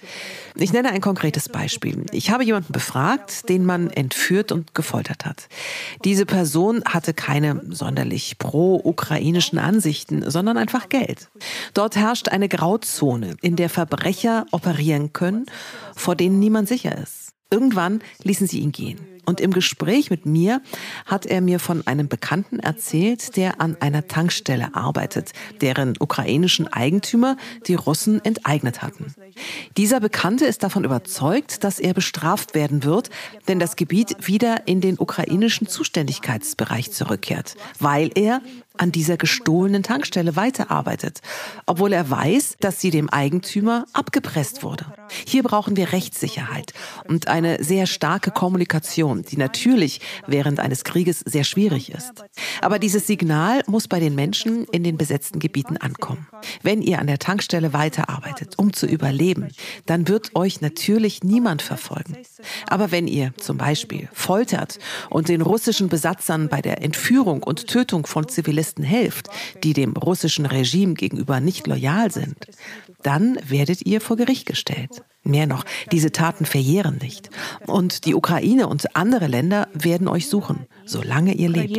Ich 0.56 0.74
nenne 0.74 0.92
ein 0.92 1.02
konkretes 1.02 1.50
Beispiel. 1.50 2.06
Ich 2.12 2.30
habe 2.30 2.44
jemanden 2.44 2.74
befragt, 2.74 3.50
den 3.50 3.66
man 3.66 3.90
entführt 3.90 4.52
und 4.52 4.74
gefoltert 4.74 5.26
hat. 5.26 5.48
Diese 6.04 6.26
Person 6.26 6.84
hatte 6.86 7.14
keine 7.14 7.62
sonderlich 7.70 8.38
pro-ukrainischen 8.38 9.60
Ansichten, 9.60 10.30
sondern 10.30 10.58
einfach 10.58 10.90
Geld. 10.90 11.30
Dort 11.74 11.96
herrscht 11.96 12.30
eine 12.30 12.50
Grauzone, 12.50 13.36
in 13.42 13.56
der 13.56 13.70
Verbrecher 13.70 14.46
operieren 14.52 15.14
können, 15.14 15.46
vor 15.96 16.16
denen 16.16 16.40
niemand 16.40 16.68
sicher 16.68 16.98
ist. 16.98 17.34
Irgendwann 17.50 18.02
ließen 18.24 18.48
sie 18.48 18.60
ihn 18.60 18.72
gehen. 18.72 19.00
Und 19.26 19.40
im 19.40 19.52
Gespräch 19.52 20.10
mit 20.10 20.26
mir 20.26 20.62
hat 21.06 21.26
er 21.26 21.42
mir 21.42 21.60
von 21.60 21.86
einem 21.86 22.08
Bekannten 22.08 22.60
erzählt, 22.60 23.38
der 23.38 23.62
an 23.62 23.78
einer 23.80 24.08
Tankstelle 24.08 24.74
arbeitet, 24.74 25.32
deren 25.62 25.94
ukrainischen 26.00 26.68
Eigentümer 26.68 27.38
die 27.68 27.76
Russen 27.76 28.24
enteignet 28.26 28.82
hatten. 28.82 29.14
Dieser 29.78 30.00
Bekannte 30.00 30.46
ist 30.46 30.64
davon 30.64 30.84
überzeugt, 30.84 31.64
dass 31.64 31.80
er 31.80 31.94
bestraft 31.94 32.56
werden 32.56 32.84
wird, 32.84 33.10
wenn 33.46 33.60
das 33.60 33.76
Gebiet 33.76 34.16
wieder 34.28 34.68
in 34.68 34.82
den 34.82 34.98
ukrainischen 34.98 35.68
Zuständigkeitsbereich 35.68 36.92
zurückkehrt, 36.92 37.56
weil 37.80 38.10
er 38.16 38.42
an 38.82 38.92
dieser 38.92 39.16
gestohlenen 39.16 39.84
Tankstelle 39.84 40.36
weiterarbeitet, 40.36 41.22
obwohl 41.68 41.94
er 41.94 42.10
weiß, 42.10 42.56
dass 42.60 42.82
sie 42.82 42.90
dem 42.90 43.10
Eigentümer 43.10 43.86
abgepresst 43.94 44.64
wurde. 44.64 44.86
Hier 45.28 45.44
brauchen 45.44 45.78
wir 45.78 45.92
Rechtssicherheit 45.92 46.74
und 47.08 47.28
eine 47.28 47.64
sehr 47.64 47.86
starke 47.86 48.32
Kommunikation, 48.32 49.22
die 49.22 49.38
natürlich 49.38 50.02
während 50.26 50.60
eines 50.60 50.84
Krieges 50.84 51.20
sehr 51.20 51.44
schwierig 51.44 51.92
ist. 51.92 52.24
Aber 52.62 52.80
dieses 52.80 53.06
Signal 53.06 53.62
muss 53.68 53.88
bei 53.88 54.00
den 54.00 54.16
Menschen 54.16 54.66
in 54.72 54.84
den 54.84 54.98
besetzten 54.98 55.38
Gebieten 55.38 55.78
ankommen. 55.78 56.28
Wenn 56.64 56.82
ihr 56.82 56.98
an 56.98 57.06
der 57.06 57.20
Tankstelle 57.20 57.74
weiterarbeitet, 57.74 58.58
um 58.58 58.74
zu 58.74 58.88
überleben, 58.88 59.50
dann 59.86 60.08
wird 60.08 60.36
euch 60.36 60.60
natürlich 60.62 61.24
niemand 61.24 61.62
verfolgen. 61.62 62.18
Aber 62.68 62.90
wenn 62.90 63.08
ihr 63.08 63.32
zum 63.38 63.58
Beispiel 63.58 64.10
foltert 64.12 64.80
und 65.12 65.30
den 65.30 65.42
russischen 65.42 65.88
Besatzern 65.88 66.50
bei 66.50 66.64
der 66.64 66.82
Entführung 66.82 67.44
und 67.44 67.68
Tötung 67.68 68.08
von 68.08 68.28
Zivilisten 68.28 68.71
helft, 68.80 69.30
die 69.64 69.74
dem 69.74 69.94
russischen 69.94 70.46
Regime 70.46 70.94
gegenüber 70.94 71.40
nicht 71.40 71.68
loyal 71.68 72.12
sind, 72.12 72.48
dann 73.04 73.38
werdet 73.48 73.86
ihr 73.86 74.02
vor 74.02 74.18
Gericht 74.18 74.46
gestellt. 74.46 75.04
Mehr 75.24 75.48
noch, 75.48 75.66
diese 75.92 76.12
Taten 76.12 76.46
verjähren 76.46 76.98
nicht. 77.02 77.30
Und 77.68 78.06
die 78.06 78.16
Ukraine 78.16 78.68
und 78.68 78.96
andere 78.96 79.28
Länder 79.28 79.68
werden 79.74 80.08
euch 80.08 80.28
suchen, 80.28 80.68
solange 80.86 81.34
ihr 81.34 81.50
lebt. 81.50 81.76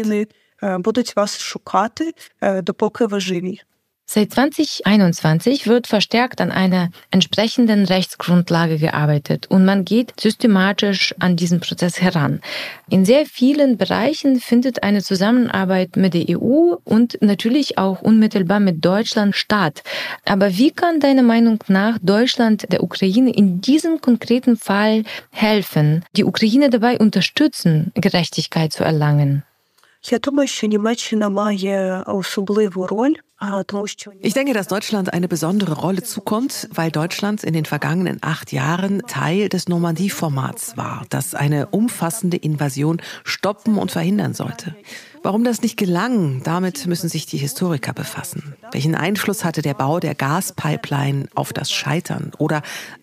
Будуть 4.16 4.38
вас 4.38 4.46
шукати, 4.46 4.58
допоки 4.58 4.84
ви 4.88 5.46
живі. 5.46 5.48
Seit 5.50 5.60
2021 5.60 5.68
wird 5.68 5.86
verstärkt 5.86 6.40
an 6.40 6.50
einer 6.50 6.92
entsprechenden 7.12 7.86
Rechtsgrundlage 7.86 8.78
gearbeitet 8.78 9.48
und 9.48 9.66
man 9.66 9.84
geht 9.84 10.14
systematisch 10.18 11.14
an 11.20 11.36
diesen 11.36 11.60
Prozess 11.60 12.00
heran. 12.00 12.40
In 12.90 13.04
sehr 13.04 13.26
vielen 13.26 13.76
Bereichen 13.76 14.40
findet 14.40 14.82
eine 14.82 15.02
Zusammenarbeit 15.04 15.98
mit 15.98 16.14
der 16.14 16.26
EU 16.30 16.78
und 16.86 17.18
natürlich 17.20 17.78
auch 17.78 18.02
unmittelbar 18.02 18.62
mit 18.62 18.86
Deutschland 18.86 19.36
statt. 19.36 19.84
Aber 20.24 20.58
wie 20.58 20.72
kann 20.72 21.02
deiner 21.02 21.24
Meinung 21.24 21.62
nach 21.68 21.98
Deutschland 22.02 22.72
der 22.72 22.84
Ukraine 22.84 23.32
in 23.32 23.60
diesem 23.60 24.00
konkreten 24.00 24.56
Fall 24.56 25.04
helfen, 25.32 26.06
die 26.16 26.24
Ukraine 26.24 26.70
dabei 26.70 26.98
unterstützen, 26.98 27.92
Gerechtigkeit 27.94 28.72
zu 28.72 28.86
erlangen? 28.86 29.44
Я 30.12 30.20
думаю, 30.20 30.48
що 30.48 30.68
Німеччина 30.68 31.30
має 31.30 32.04
особливу 32.08 32.88
роль. 32.88 33.14
ich 34.21 34.35
denke, 34.35 34.55
dass 34.55 34.69
Deutschland 34.69 35.13
eine 35.13 35.27
besondere 35.27 35.75
Rolle 35.75 36.05
zukommt, 36.05 36.69
weil 36.73 36.93
Deutschland 36.93 37.43
in 37.43 37.53
den 37.53 37.65
vergangenen 37.65 38.19
acht 38.21 38.53
Jahren 38.53 39.03
Teil 39.09 39.49
des 39.49 39.69
Normandie-Formats 39.69 40.77
war, 40.77 41.05
das 41.11 41.35
eine 41.35 41.67
umfassende 41.67 42.37
Invasion 42.37 43.03
stoppen 43.25 43.79
und 43.79 43.91
verhindern 43.91 44.35
sollte. 44.35 44.77
Warum 45.25 45.45
das 45.45 45.63
nicht 45.63 45.77
gelang, 45.77 46.43
damit 46.43 46.87
müssen 46.87 47.09
sich 47.09 47.27
die 47.27 47.37
Historiker 47.37 47.93
befassen. 47.93 48.55
Welchen 48.73 48.95
Einfluss 48.95 49.45
hatte 49.45 49.63
der 49.63 49.75
Bau 49.75 50.01
der 50.01 50.15
Gaspipeline 50.15 51.29
auf 51.35 51.53
das 51.53 51.71
Scheitern 51.71 52.33
oder 52.39 52.63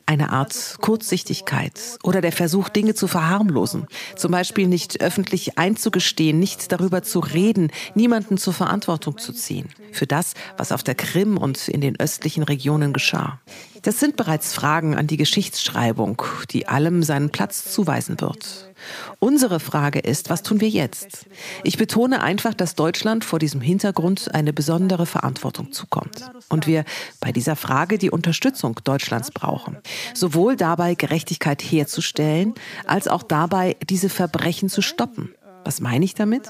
eine 0.09 0.31
Art 0.31 0.77
Kurzsichtigkeit 0.81 1.79
oder 2.03 2.19
der 2.19 2.31
Versuch, 2.31 2.69
Dinge 2.69 2.95
zu 2.95 3.07
verharmlosen? 3.07 3.85
Zum 4.15 4.31
Beispiel 4.31 4.67
nicht 4.67 5.01
öffentlich 5.01 5.59
einzugestehen, 5.59 6.39
nicht 6.39 6.71
darüber 6.71 7.03
zu 7.03 7.19
reden, 7.19 7.71
niemanden 7.93 8.39
zur 8.39 8.53
Verantwortung 8.53 9.19
zu 9.19 9.33
ziehen. 9.33 9.69
Für 9.91 10.07
das, 10.07 10.33
was 10.57 10.71
auf 10.71 10.81
der 10.81 10.95
Krim 10.95 11.37
und 11.37 11.67
in 11.67 11.79
den 11.79 11.99
östlichen 11.99 12.41
Regionen 12.41 12.91
geschah. 12.91 13.39
Das 13.83 13.99
sind 13.99 14.15
bereits 14.15 14.53
Fragen 14.53 14.95
an 14.95 15.05
die 15.05 15.17
Geschichtsschreibung, 15.17 16.21
die 16.49 16.67
allem 16.67 17.03
seinen 17.03 17.29
Platz 17.29 17.71
zuweisen 17.71 18.19
wird. 18.19 18.68
Unsere 19.19 19.59
Frage 19.59 19.99
ist, 19.99 20.29
was 20.29 20.43
tun 20.43 20.61
wir 20.61 20.69
jetzt? 20.69 21.27
Ich 21.63 21.77
betone 21.77 22.21
einfach, 22.21 22.53
dass 22.53 22.75
Deutschland 22.75 23.25
vor 23.25 23.39
diesem 23.39 23.61
Hintergrund 23.61 24.33
eine 24.33 24.53
besondere 24.53 25.05
Verantwortung 25.05 25.71
zukommt 25.71 26.29
und 26.49 26.67
wir 26.67 26.85
bei 27.19 27.31
dieser 27.31 27.55
Frage 27.55 27.97
die 27.97 28.11
Unterstützung 28.11 28.79
Deutschlands 28.83 29.31
brauchen. 29.31 29.77
Sowohl 30.13 30.55
dabei, 30.55 30.95
Gerechtigkeit 30.95 31.61
herzustellen, 31.61 32.53
als 32.85 33.07
auch 33.07 33.23
dabei, 33.23 33.77
diese 33.89 34.09
Verbrechen 34.09 34.69
zu 34.69 34.81
stoppen. 34.81 35.33
Was 35.65 35.81
meine 35.81 36.05
ich 36.05 36.15
damit? 36.15 36.49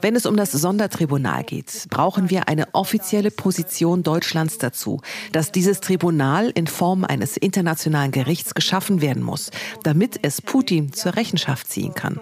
Wenn 0.00 0.16
es 0.16 0.26
um 0.26 0.36
das 0.36 0.52
Sondertribunal 0.52 1.44
geht, 1.44 1.86
brauchen 1.90 2.30
wir 2.30 2.48
eine 2.48 2.74
offizielle 2.74 3.30
Position 3.30 4.02
Deutschlands 4.02 4.58
dazu, 4.58 5.00
dass 5.32 5.52
dieses 5.52 5.80
Tribunal 5.80 6.50
in 6.54 6.66
Form 6.66 7.04
eines 7.04 7.36
internationalen 7.36 8.12
Gerichts 8.12 8.54
geschaffen 8.54 9.00
werden 9.00 9.22
muss, 9.22 9.50
damit 9.82 10.18
es 10.22 10.42
Putin 10.42 10.92
zur 10.92 11.16
Rechenschaft 11.16 11.70
ziehen 11.70 11.94
kann. 11.94 12.20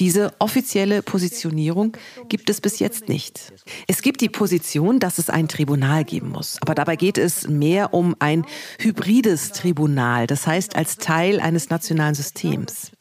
Diese 0.00 0.32
offizielle 0.38 1.02
Positionierung 1.02 1.96
gibt 2.28 2.50
es 2.50 2.60
bis 2.60 2.78
jetzt 2.78 3.08
nicht. 3.08 3.52
Es 3.86 4.02
gibt 4.02 4.20
die 4.20 4.28
Position, 4.28 5.00
dass 5.00 5.18
es 5.18 5.30
ein 5.30 5.48
Tribunal 5.48 6.04
geben 6.04 6.30
muss, 6.30 6.58
aber 6.60 6.74
dabei 6.74 6.96
geht 6.96 7.18
es 7.18 7.48
mehr 7.48 7.94
um 7.94 8.14
ein 8.18 8.44
hybrides 8.78 9.52
Tribunal, 9.52 10.26
das 10.26 10.46
heißt 10.46 10.76
als 10.76 10.96
Teil 10.96 11.40
eines 11.40 11.70
nationalen 11.70 12.14
Systems. 12.14 12.92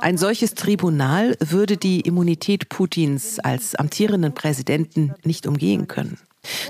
Ein 0.00 0.16
solches 0.16 0.54
Tribunal 0.54 1.36
würde 1.40 1.76
die 1.76 2.00
Immunität 2.00 2.68
Putins 2.68 3.31
als 3.38 3.74
amtierenden 3.74 4.34
Präsidenten 4.34 5.14
nicht 5.24 5.46
umgehen 5.46 5.88
können. 5.88 6.18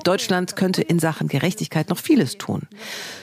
Deutschland 0.05 0.57
könnte 0.57 0.83
in 0.83 0.99
Sachen 0.99 1.29
Gerechtigkeit 1.29 1.89
noch 1.89 1.99
vieles 1.99 2.37
tun. 2.37 2.69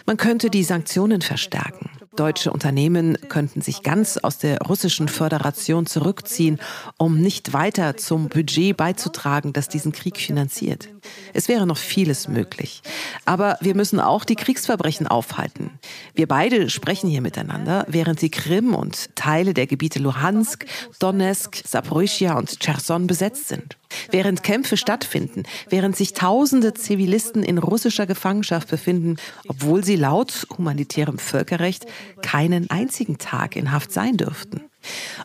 Man 0.05 0.17
könnte 0.17 0.49
die 0.49 0.63
Sanktionen 0.63 1.21
verstärken. 1.21 1.89
Deutsche 2.15 2.51
Unternehmen 2.51 3.17
könnten 3.29 3.61
sich 3.61 3.83
ganz 3.83 4.17
aus 4.17 4.37
der 4.37 4.59
russischen 4.61 5.07
Föderation 5.07 5.85
zurückziehen, 5.85 6.59
um 6.97 7.19
nicht 7.19 7.53
weiter 7.53 7.97
zum 7.97 8.29
Budget 8.29 8.75
beizutragen, 8.75 9.53
das 9.53 9.69
diesen 9.69 9.91
Krieg 9.91 10.17
finanziert. 10.17 10.89
Es 11.33 11.47
wäre 11.47 11.65
noch 11.65 11.77
vieles 11.77 12.27
möglich. 12.27 12.81
Aber 13.25 13.57
wir 13.61 13.75
müssen 13.75 13.99
auch 13.99 14.25
die 14.25 14.35
Kriegsverbrechen 14.35 15.07
aufhalten. 15.07 15.71
Wir 16.13 16.27
beide 16.27 16.69
sprechen 16.69 17.09
hier 17.09 17.21
miteinander, 17.21 17.85
während 17.87 18.21
die 18.21 18.31
Krim 18.31 18.75
und 18.75 19.15
Teile 19.15 19.53
der 19.53 19.67
Gebiete 19.67 19.99
Luhansk, 19.99 20.65
Donetsk, 20.99 21.61
Saporischia 21.65 22.37
und 22.37 22.59
Cherson 22.59 23.07
besetzt 23.07 23.47
sind. 23.47 23.78
Während 24.11 24.43
Kämpfe 24.43 24.77
stattfinden, 24.77 25.43
während 25.69 25.95
sich 25.95 26.13
tausende 26.13 26.73
Zivilisten 26.73 27.43
in 27.43 27.57
russischer 27.57 28.05
Gefangenschaft 28.05 28.69
befinden, 28.69 29.17
obwohl 29.47 29.83
sie 29.83 29.95
laut 29.95 30.47
humanitärem 30.57 31.17
Völkerrecht 31.17 31.85
keinen 32.21 32.69
einzigen 32.69 33.17
Tag 33.17 33.55
in 33.55 33.71
Haft 33.71 33.91
sein 33.91 34.17
dürften. 34.17 34.61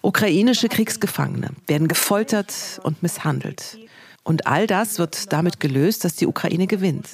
Ukrainische 0.03 0.68
Kriegsgefangene 0.68 1.50
werden 1.66 1.88
gefoltert 1.88 2.81
und 2.83 3.03
misshandelt. 3.03 3.79
Und 4.25 4.47
all 4.47 4.67
das 4.67 4.99
wird 4.99 5.33
damit 5.33 5.61
gelöst, 5.61 6.05
dass 6.05 6.17
die 6.17 6.27
Ukraine 6.27 6.67
gewinnt. 6.67 7.07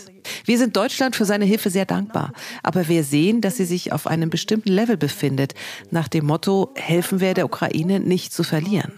Wir 0.45 0.59
sind 0.59 0.77
Deutschland 0.77 1.17
für 1.17 1.25
seine 1.25 1.45
Hilfe 1.45 1.71
sehr 1.71 1.85
dankbar, 1.85 2.33
aber 2.63 2.89
wir 2.89 3.05
sehen, 3.05 3.41
dass 3.41 3.57
sie 3.57 3.65
sich 3.65 3.93
auf 3.93 4.07
einem 4.07 4.31
bestimmten 4.31 4.71
Level 4.71 4.97
befindet, 4.97 5.55
nach 5.91 6.09
dem 6.09 6.27
Motto, 6.27 6.71
helfen 6.77 7.21
wir 7.21 7.35
der 7.35 7.47
Ukraine 7.47 8.01
nicht 8.01 8.33
zu 8.33 8.45
verlieren. 8.45 8.93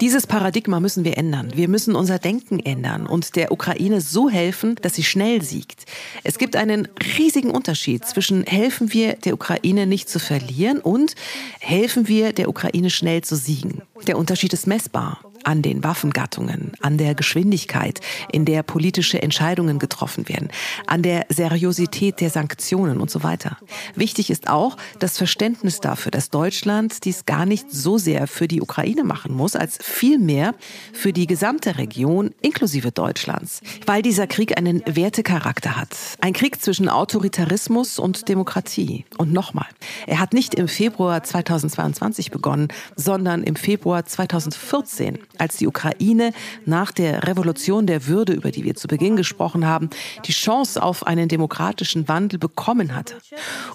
Dieses 0.00 0.26
Paradigma 0.26 0.80
müssen 0.80 1.04
wir 1.04 1.16
ändern. 1.16 1.52
Wir 1.54 1.68
müssen 1.68 1.94
unser 1.94 2.18
Denken 2.18 2.58
ändern 2.58 3.06
und 3.06 3.36
der 3.36 3.52
Ukraine 3.52 4.00
so 4.00 4.28
helfen, 4.28 4.76
dass 4.82 4.94
sie 4.94 5.04
schnell 5.04 5.42
siegt. 5.42 5.84
Es 6.24 6.38
gibt 6.38 6.56
einen 6.56 6.88
riesigen 7.18 7.50
Unterschied 7.50 8.04
zwischen 8.04 8.44
helfen 8.44 8.92
wir 8.92 9.14
der 9.14 9.34
Ukraine 9.34 9.86
nicht 9.86 10.08
zu 10.08 10.18
verlieren 10.18 10.80
und 10.80 11.14
helfen 11.60 12.08
wir 12.08 12.32
der 12.32 12.48
Ukraine 12.48 12.90
schnell 12.90 13.22
zu 13.22 13.36
siegen. 13.36 13.82
Der 14.06 14.18
Unterschied 14.18 14.52
ist 14.52 14.66
messbar. 14.66 15.20
An 15.44 15.62
den 15.62 15.84
Waffengattungen, 15.84 16.72
an 16.80 16.98
der 16.98 17.14
Geschwindigkeit, 17.14 18.00
in 18.32 18.44
der 18.44 18.62
politische 18.62 19.22
Entscheidungen 19.22 19.78
getroffen 19.78 20.28
werden, 20.28 20.48
an 20.86 21.02
der 21.02 21.26
Seriosität 21.28 22.20
der 22.20 22.30
Sanktionen 22.30 23.00
und 23.00 23.10
so 23.10 23.22
weiter. 23.22 23.58
Wichtig 23.94 24.30
ist 24.30 24.48
auch 24.48 24.76
das 24.98 25.18
Verständnis 25.18 25.80
dafür, 25.80 26.10
dass 26.10 26.30
Deutschland 26.30 27.04
dies 27.04 27.26
gar 27.26 27.46
nicht 27.46 27.70
so 27.70 27.98
sehr 27.98 28.26
für 28.26 28.48
die 28.48 28.60
Ukraine 28.60 29.04
machen 29.04 29.34
muss, 29.34 29.56
als 29.56 29.78
vielmehr 29.80 30.54
für 30.92 31.12
die 31.12 31.26
gesamte 31.26 31.78
Region 31.78 32.34
inklusive 32.40 32.90
Deutschlands, 32.92 33.60
weil 33.86 34.02
dieser 34.02 34.26
Krieg 34.26 34.56
einen 34.56 34.82
Wertecharakter 34.86 35.76
hat. 35.76 35.96
Ein 36.20 36.32
Krieg 36.32 36.60
zwischen 36.60 36.88
Autoritarismus 36.88 37.98
und 37.98 38.28
Demokratie. 38.28 39.04
Und 39.18 39.32
nochmal, 39.32 39.66
er 40.06 40.20
hat 40.20 40.32
nicht 40.32 40.54
im 40.54 40.68
Februar 40.68 41.22
2022 41.22 42.30
begonnen, 42.30 42.68
sondern 42.96 43.42
im 43.42 43.56
Februar 43.56 44.04
2014 44.04 45.18
als 45.38 45.56
die 45.56 45.66
Ukraine 45.66 46.32
nach 46.64 46.92
der 46.92 47.26
Revolution 47.26 47.86
der 47.86 48.06
Würde, 48.06 48.32
über 48.32 48.50
die 48.50 48.64
wir 48.64 48.74
zu 48.74 48.88
Beginn 48.88 49.16
gesprochen 49.16 49.66
haben, 49.66 49.90
die 50.26 50.32
Chance 50.32 50.82
auf 50.82 51.06
einen 51.06 51.28
demokratischen 51.28 52.08
Wandel 52.08 52.38
bekommen 52.38 52.94
hatte. 52.94 53.16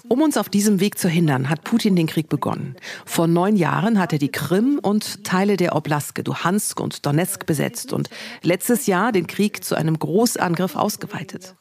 Um 0.08 0.22
uns 0.22 0.36
auf 0.36 0.48
diesem 0.48 0.80
Weg 0.80 0.98
zu 0.98 1.08
hindern, 1.08 1.48
hat 1.48 1.64
Putin 1.64 1.96
den 1.96 2.06
Krieg 2.06 2.28
begonnen. 2.28 2.76
Vor 3.04 3.26
neun 3.26 3.56
Jahren 3.56 3.98
hat 3.98 4.12
er 4.12 4.18
die 4.18 4.30
Krim 4.30 4.78
und 4.80 5.24
Teile 5.24 5.56
der 5.56 5.76
Oblaske, 5.76 6.22
Luhansk 6.22 6.80
und 6.80 7.06
Donetsk 7.06 7.46
besetzt 7.46 7.92
und 7.92 8.10
letztes 8.42 8.86
Jahr 8.86 9.12
den 9.12 9.26
Krieg 9.26 9.64
zu 9.64 9.74
einem 9.74 9.98
Großangriff 9.98 10.76
ausgeweitet. 10.76 11.54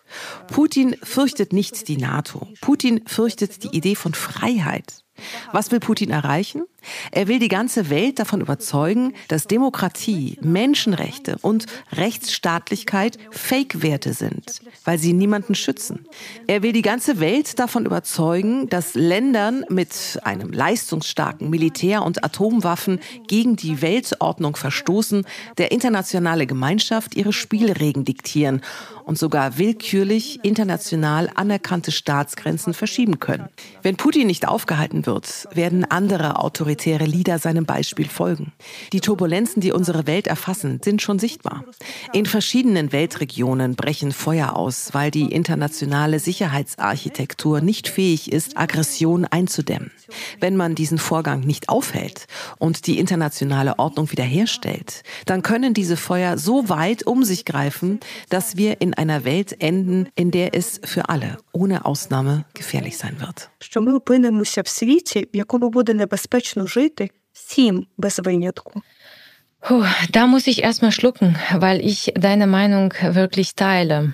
Putin 0.47 0.95
fürchtet 1.03 1.53
nicht 1.53 1.87
die 1.87 1.97
NATO. 1.97 2.47
Putin 2.61 3.01
fürchtet 3.05 3.63
die 3.63 3.75
Idee 3.75 3.95
von 3.95 4.13
Freiheit. 4.13 5.03
Was 5.51 5.71
will 5.71 5.79
Putin 5.79 6.11
erreichen? 6.11 6.63
Er 7.11 7.27
will 7.27 7.39
die 7.39 7.47
ganze 7.47 7.89
Welt 7.89 8.19
davon 8.19 8.41
überzeugen, 8.41 9.13
dass 9.27 9.47
Demokratie, 9.47 10.37
Menschenrechte 10.41 11.37
und 11.41 11.65
Rechtsstaatlichkeit 11.91 13.17
Fake-Werte 13.31 14.13
sind, 14.13 14.61
weil 14.85 14.97
sie 14.97 15.13
niemanden 15.13 15.55
schützen. 15.55 16.05
Er 16.47 16.63
will 16.63 16.71
die 16.71 16.81
ganze 16.81 17.19
Welt 17.19 17.59
davon 17.59 17.85
überzeugen, 17.85 18.69
dass 18.69 18.95
Ländern 18.95 19.65
mit 19.69 20.19
einem 20.23 20.51
leistungsstarken 20.51 21.49
Militär 21.49 22.03
und 22.03 22.23
Atomwaffen 22.23 22.99
gegen 23.27 23.55
die 23.55 23.81
Weltordnung 23.81 24.55
verstoßen, 24.55 25.25
der 25.57 25.71
internationale 25.71 26.47
Gemeinschaft 26.47 27.15
ihre 27.15 27.33
Spielregeln 27.33 28.05
diktieren 28.05 28.61
und 29.05 29.17
sogar 29.17 29.57
willkürlich 29.57 30.39
international 30.43 31.29
anerkannte 31.33 31.91
Staatsgrenzen 31.91 32.73
verschieben 32.73 33.19
können. 33.19 33.49
Wenn 33.81 33.95
Putin 33.95 34.27
nicht 34.27 34.47
aufgehalten 34.47 35.05
wird, 35.05 35.47
werden 35.53 35.83
andere 35.83 36.39
Autoritäten 36.39 36.68
autoritäre 36.69 37.05
Lieder 37.05 37.39
seinem 37.39 37.65
Beispiel 37.65 38.07
folgen. 38.07 38.51
Die 38.93 39.01
Turbulenzen, 39.01 39.59
die 39.59 39.71
unsere 39.71 40.05
Welt 40.05 40.27
erfassen, 40.27 40.79
sind 40.83 41.01
schon 41.01 41.17
sichtbar. 41.17 41.63
In 42.13 42.27
verschiedenen 42.27 42.91
Weltregionen 42.91 43.75
brechen 43.75 44.11
Feuer 44.11 44.55
aus, 44.55 44.89
weil 44.93 45.09
die 45.09 45.31
internationale 45.31 46.19
Sicherheitsarchitektur 46.19 47.61
nicht 47.61 47.87
fähig 47.87 48.31
ist, 48.31 48.55
Aggression 48.55 49.25
einzudämmen. 49.25 49.89
Wenn 50.39 50.55
man 50.55 50.75
diesen 50.75 50.99
Vorgang 50.99 51.39
nicht 51.39 51.69
aufhält 51.69 52.27
und 52.59 52.85
die 52.85 52.99
internationale 52.99 53.79
Ordnung 53.79 54.11
wiederherstellt, 54.11 55.01
dann 55.25 55.41
können 55.41 55.73
diese 55.73 55.97
Feuer 55.97 56.37
so 56.37 56.69
weit 56.69 57.01
um 57.03 57.23
sich 57.23 57.45
greifen, 57.45 57.99
dass 58.29 58.57
wir 58.57 58.79
in 58.79 58.93
einer 58.93 59.25
Welt 59.25 59.59
enden, 59.59 60.09
in 60.15 60.29
der 60.29 60.53
es 60.53 60.79
für 60.83 61.09
alle 61.09 61.37
ohne 61.51 61.85
Ausnahme 61.85 62.45
gefährlich 62.53 62.97
sein 62.97 63.19
wird 63.19 63.49
Що 66.58 66.60
ми 66.60 66.66
опинимося 66.66 66.80
в 66.80 66.82
світі, 66.82 67.02
в 67.02 67.02
якому 67.02 67.04
буде 67.04 67.04
небезпечно 67.04 67.04
вічно 67.04 67.06
жити 67.06 67.10
всім 67.32 67.86
без 67.98 68.18
винятку. 68.18 68.82
Puh, 69.68 69.86
da 70.12 70.26
muss 70.26 70.46
ich 70.46 70.62
erstmal 70.62 70.92
schlucken, 70.92 71.36
weil 71.54 71.80
ich 71.80 72.12
deine 72.14 72.46
Meinung 72.46 72.92
wirklich 73.14 73.54
teile. 73.54 74.12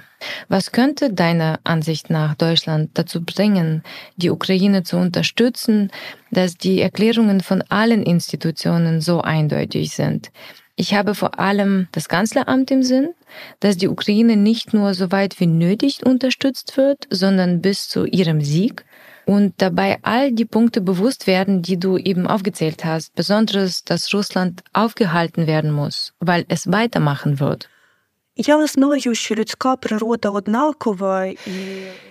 Was 0.48 0.70
könnte 0.70 1.12
deiner 1.12 1.58
Ansicht 1.64 2.08
nach 2.08 2.36
Deutschland 2.36 2.90
dazu 2.94 3.24
bringen, 3.24 3.82
die 4.16 4.30
Ukraine 4.30 4.84
zu 4.84 4.96
unterstützen, 4.96 5.90
dass 6.30 6.54
die 6.54 6.80
Erklärungen 6.80 7.40
von 7.40 7.62
allen 7.68 8.04
Institutionen 8.04 9.00
so 9.00 9.22
eindeutig 9.22 9.90
sind? 9.90 10.30
Ich 10.77 10.93
habe 10.93 11.15
vor 11.15 11.39
allem 11.39 11.87
das 11.93 12.09
Kanzleramt 12.09 12.69
im 12.69 12.83
Sinn, 12.83 13.13
dass 13.61 13.77
die 13.77 13.87
Ukraine 13.87 14.35
nicht 14.35 14.73
nur 14.73 14.93
so 14.93 15.11
weit 15.11 15.39
wie 15.39 15.47
nötig 15.47 16.05
unterstützt 16.05 16.75
wird, 16.75 17.07
sondern 17.09 17.61
bis 17.61 17.87
zu 17.87 18.05
ihrem 18.05 18.41
Sieg 18.41 18.85
und 19.25 19.53
dabei 19.57 19.99
all 20.01 20.33
die 20.33 20.45
Punkte 20.45 20.81
bewusst 20.81 21.27
werden, 21.27 21.61
die 21.61 21.79
du 21.79 21.97
eben 21.97 22.27
aufgezählt 22.27 22.83
hast, 22.83 23.15
besonders, 23.15 23.83
dass 23.83 24.13
Russland 24.13 24.63
aufgehalten 24.73 25.47
werden 25.47 25.71
muss, 25.71 26.13
weil 26.19 26.45
es 26.49 26.71
weitermachen 26.71 27.39
wird. 27.39 27.69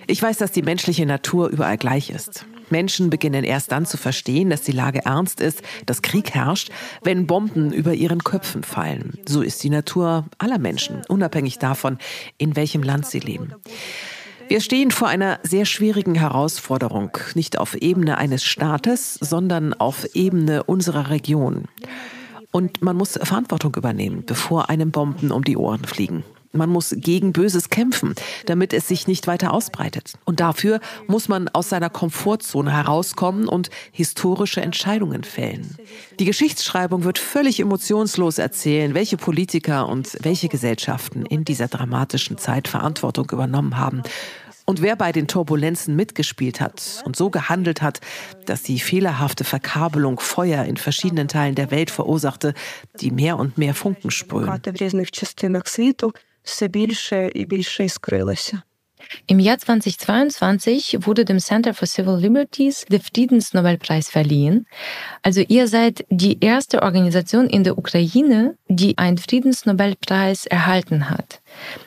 Ich 0.07 0.22
weiß, 0.22 0.38
dass 0.38 0.53
die 0.53 0.62
menschliche 0.62 1.05
Natur 1.05 1.48
überall 1.50 1.77
gleich 1.77 2.09
ist. 2.09 2.46
Menschen 2.70 3.11
beginnen 3.11 3.44
erst 3.44 3.72
dann 3.72 3.87
zu 3.87 3.96
verstehen, 3.96 4.50
dass 4.50 4.62
die 4.62 4.72
Lage 4.72 5.05
ernst 5.05 5.40
ist, 5.40 5.62
dass 5.87 6.03
Krieg 6.03 6.35
herrscht, 6.35 6.70
wenn 7.03 7.27
Bomben 7.27 7.72
über 7.72 7.94
ihren 7.94 8.24
Köpfen 8.24 8.62
fallen. 8.62 9.18
So 9.27 9.42
ist 9.42 9.62
die 9.62 9.70
Natur 9.70 10.24
aller 10.38 10.59
Menschen, 10.59 11.03
unabhängig 11.09 11.59
davon, 11.59 11.98
in 12.38 12.57
welchem 12.57 12.83
Land 12.83 13.07
sie 13.07 13.20
leben. 13.20 13.55
Wir 14.48 14.61
stehen 14.61 14.90
vor 14.90 15.09
einer 15.09 15.38
sehr 15.42 15.64
schwierigen 15.64 16.14
Herausforderung, 16.14 17.16
nicht 17.35 17.59
auf 17.59 17.74
Ebene 17.74 18.18
eines 18.18 18.44
Staates, 18.44 19.14
sondern 19.14 19.72
auf 19.72 20.05
Ebene 20.14 20.64
unserer 20.64 21.09
Region. 21.09 21.64
Und 22.50 22.83
man 22.83 22.96
muss 22.96 23.18
Verantwortung 23.20 23.74
übernehmen, 23.74 24.24
bevor 24.27 24.68
einem 24.68 24.90
Bomben 24.90 25.33
um 25.33 25.42
die 25.42 25.57
Ohren 25.57 25.85
fliegen. 25.85 26.24
Man 26.54 26.70
muss 26.70 26.94
gegen 26.96 27.32
Böses 27.32 27.68
kämpfen, 27.68 28.14
damit 28.46 28.72
es 28.72 28.88
sich 28.88 29.06
nicht 29.06 29.26
weiter 29.26 29.52
ausbreitet. 29.52 30.14
Und 30.24 30.40
dafür 30.40 30.80
muss 31.06 31.28
man 31.28 31.48
aus 31.48 31.68
seiner 31.68 31.90
Komfortzone 31.90 32.72
herauskommen 32.72 33.48
und 33.48 33.70
historische 33.92 34.60
Entscheidungen 34.60 35.24
fällen. 35.24 35.76
Die 36.18 36.24
Geschichtsschreibung 36.24 37.04
wird 37.04 37.18
völlig 37.18 37.60
emotionslos 37.60 38.38
erzählen, 38.38 38.94
welche 38.94 39.16
Politiker 39.16 39.88
und 39.88 40.16
welche 40.22 40.48
Gesellschaften 40.48 41.26
in 41.26 41.44
dieser 41.44 41.68
dramatischen 41.68 42.38
Zeit 42.38 42.68
Verantwortung 42.68 43.28
übernommen 43.30 43.76
haben 43.76 44.02
und 44.66 44.80
wer 44.80 44.96
bei 44.96 45.12
den 45.12 45.28
Turbulenzen 45.28 45.94
mitgespielt 45.94 46.60
hat 46.60 47.02
und 47.04 47.16
so 47.16 47.30
gehandelt 47.30 47.82
hat, 47.82 48.00
dass 48.46 48.62
die 48.62 48.78
fehlerhafte 48.78 49.44
Verkabelung 49.44 50.20
Feuer 50.20 50.64
in 50.64 50.76
verschiedenen 50.76 51.28
Teilen 51.28 51.54
der 51.54 51.70
Welt 51.70 51.90
verursachte, 51.90 52.54
die 53.00 53.10
mehr 53.10 53.38
und 53.38 53.58
mehr 53.58 53.74
Funken 53.74 54.10
sprühen. 54.10 54.48
Im 59.26 59.38
Jahr 59.38 59.59
2022 59.59 60.98
wurde 61.00 61.24
dem 61.24 61.38
Center 61.38 61.74
for 61.74 61.87
Civil 61.87 62.16
Liberties 62.16 62.85
der 62.88 63.00
Friedensnobelpreis 63.00 64.09
verliehen. 64.09 64.66
Also 65.22 65.42
ihr 65.46 65.68
seid 65.68 66.04
die 66.11 66.40
erste 66.40 66.83
Organisation 66.83 67.46
in 67.48 67.64
der 67.64 67.78
Ukraine, 67.78 68.57
die 68.68 68.98
einen 68.98 69.18
Friedensnobelpreis 69.18 70.46
erhalten 70.46 71.11
hat. 71.11 71.40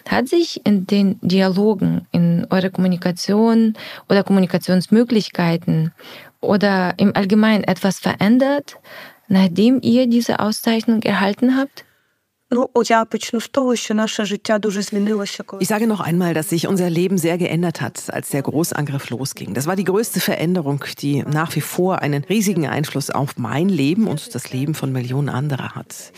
Hat 0.07 0.27
sich 0.27 0.65
in 0.65 0.87
den 0.87 1.19
Dialogen, 1.21 2.07
in 2.11 2.47
eurer 2.49 2.69
Kommunikation 2.69 3.73
oder 4.09 4.23
Kommunikationsmöglichkeiten 4.23 5.91
oder 6.39 6.93
im 6.97 7.15
Allgemeinen 7.15 7.63
etwas 7.63 7.99
verändert, 7.99 8.77
nachdem 9.27 9.79
ihr 9.81 10.07
diese 10.07 10.39
Auszeichnung 10.39 11.01
erhalten 11.03 11.57
habt? 11.57 11.83
Ich 15.59 15.67
sage 15.67 15.85
noch 15.85 15.99
einmal, 15.99 16.33
dass 16.33 16.49
sich 16.49 16.67
unser 16.67 16.89
Leben 16.89 17.17
sehr 17.17 17.37
geändert 17.37 17.81
hat, 17.81 18.13
als 18.13 18.29
der 18.29 18.41
Großangriff 18.41 19.09
losging. 19.09 19.53
Das 19.53 19.67
war 19.67 19.75
die 19.75 19.83
größte 19.83 20.21
Veränderung, 20.21 20.83
die 20.99 21.23
nach 21.23 21.53
wie 21.57 21.61
vor 21.61 22.01
einen 22.01 22.23
riesigen 22.23 22.65
Einfluss 22.65 23.09
auf 23.09 23.37
mein 23.37 23.67
Leben 23.67 24.07
und 24.07 24.33
das 24.33 24.53
Leben 24.53 24.75
von 24.75 24.93
Millionen 24.93 25.27
anderer 25.27 25.75
hat. 25.75 26.13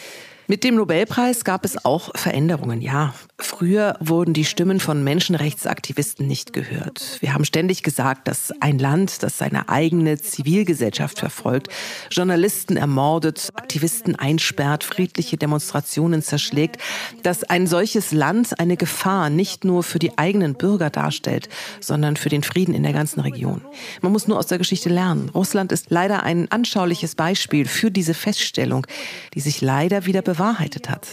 Mit 0.46 0.64
dem 0.64 0.76
Nobelpreis 0.76 1.44
gab 1.44 1.66
es 1.66 1.84
auch 1.84 2.12
Veränderungen, 2.16 2.82
ja. 2.82 3.14
Früher 3.42 3.96
wurden 4.02 4.34
die 4.34 4.44
Stimmen 4.44 4.82
von 4.82 5.02
Menschenrechtsaktivisten 5.02 6.28
nicht 6.28 6.52
gehört. 6.52 7.18
Wir 7.22 7.34
haben 7.34 7.46
ständig 7.46 7.84
gesagt, 7.84 8.28
dass 8.28 8.52
ein 8.60 8.80
Land, 8.80 9.24
das 9.24 9.38
seine 9.38 9.70
eigene 9.70 10.20
Zivilgesellschaft 10.20 11.20
verfolgt, 11.20 11.70
Journalisten 12.12 12.76
ermordet, 12.76 13.50
Aktivisten 13.56 14.16
einsperrt, 14.16 14.84
friedliche 14.84 15.38
Demonstrationen 15.38 16.22
zerschlägt, 16.22 16.82
dass 17.24 17.46
ein 17.46 17.66
solches 17.66 18.12
Land 18.12 18.60
eine 18.60 18.76
Gefahr 18.76 19.30
nicht 19.30 19.64
nur 19.64 19.84
für 19.84 20.00
die 20.00 20.18
eigenen 20.18 20.56
Bürger 20.56 20.90
darstellt, 20.90 21.48
sondern 21.80 22.18
für 22.18 22.30
den 22.30 22.44
Frieden 22.44 22.76
in 22.76 22.84
der 22.84 22.94
ganzen 22.94 23.22
Region. 23.22 23.62
Man 24.02 24.12
muss 24.12 24.28
nur 24.28 24.38
aus 24.38 24.48
der 24.48 24.58
Geschichte 24.58 24.90
lernen. 24.90 25.30
Russland 25.30 25.72
ist 25.72 25.92
leider 25.92 26.24
ein 26.24 26.52
anschauliches 26.52 27.16
Beispiel 27.16 27.66
für 27.66 27.90
diese 27.90 28.14
Feststellung, 28.14 28.86
die 29.34 29.40
sich 29.40 29.62
leider 29.62 30.06
wieder 30.06 30.22
bewahrheitet 30.22 30.90
hat. 30.90 31.08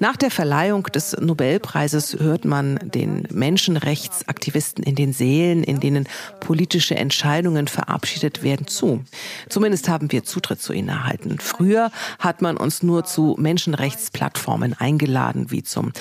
Nach 0.00 0.16
der 0.16 0.32
Verleihung 0.32 0.84
des 0.84 1.16
Nobelpreis 1.20 1.51
Nobelpreises 1.52 2.16
hört 2.18 2.46
man 2.46 2.78
den 2.82 3.28
Menschenrechtsaktivisten 3.30 4.82
in 4.84 4.94
den 4.94 5.12
Sälen, 5.12 5.62
in 5.62 5.80
denen 5.80 6.08
politische 6.40 6.94
Entscheidungen 6.94 7.68
verabschiedet 7.68 8.42
werden, 8.42 8.66
zu. 8.66 9.04
Zumindest 9.50 9.86
haben 9.90 10.10
wir 10.12 10.24
Zutritt 10.24 10.62
zu 10.62 10.72
ihnen 10.72 10.88
erhalten. 10.88 11.36
Früher 11.40 11.90
hat 12.18 12.40
man 12.40 12.56
uns 12.56 12.82
nur 12.82 13.04
zu 13.04 13.36
Menschenrechtsplattformen 13.38 14.72
eingeladen, 14.72 15.50
wie 15.50 15.62
zum 15.62 15.92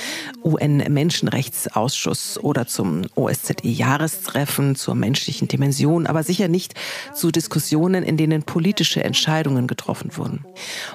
UN-Menschenrechtsausschuss 0.41 2.39
oder 2.41 2.65
zum 2.65 3.01
OSZE-Jahrestreffen 3.15 4.75
zur 4.77 4.95
menschlichen 4.95 5.49
Dimension, 5.49 6.07
aber 6.07 6.23
sicher 6.23 6.47
nicht 6.47 6.75
zu 7.13 7.29
Diskussionen, 7.29 8.05
in 8.05 8.15
denen 8.15 8.43
politische 8.43 9.03
Entscheidungen 9.03 9.67
getroffen 9.67 10.15
wurden. 10.15 10.45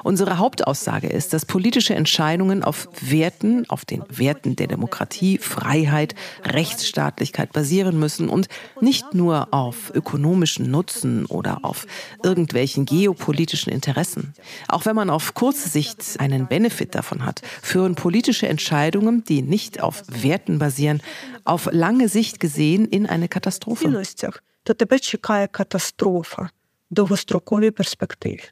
Unsere 0.03 0.39
Hauptaussage 0.39 1.09
ist, 1.09 1.35
dass 1.35 1.45
politische 1.45 1.95
Entscheidungen 1.95 2.65
auf 2.65 2.89
Werten, 3.03 3.69
auf 3.69 3.85
den 3.85 4.03
Werten 4.09 4.46
der 4.46 4.68
Demokratie, 4.68 5.38
Freiheit, 5.38 6.16
Rechtsstaatlichkeit 6.46 7.52
basieren 7.54 8.00
müssen 8.00 8.30
und 8.30 8.48
nicht 8.80 9.14
nur 9.14 9.54
auf 9.54 9.92
ökonomischen 9.94 10.70
Nutzen 10.70 11.26
oder 11.26 11.60
auf 11.64 11.88
irgendwelchen 12.24 12.86
geopolitischen 12.86 13.72
Interessen. 13.74 14.34
Auch 14.68 14.86
wenn 14.86 14.96
man 14.96 15.10
auf 15.10 15.34
kurze 15.34 15.70
Sicht 15.70 16.20
einen 16.20 16.48
Benefit 16.48 16.96
davon 16.96 17.26
hat, 17.26 17.42
führen 17.62 17.96
politische 17.96 18.48
Entscheidungen, 18.48 19.24
die 19.24 19.42
nicht 19.42 19.82
auf 19.82 20.04
Werten 20.08 20.60
basieren, 20.60 21.02
auf 21.44 21.70
lange 21.72 22.08
Sicht 22.08 22.40
gesehen 22.40 22.86
in 22.86 23.06
eine 23.06 23.28
Katastrophe. 23.28 24.04
То 24.64 24.74
тебе 24.74 25.00
чекає 25.00 25.48
катастрофа 25.48 26.50
довгостроковій 26.92 27.72
перспективі. 27.72 28.44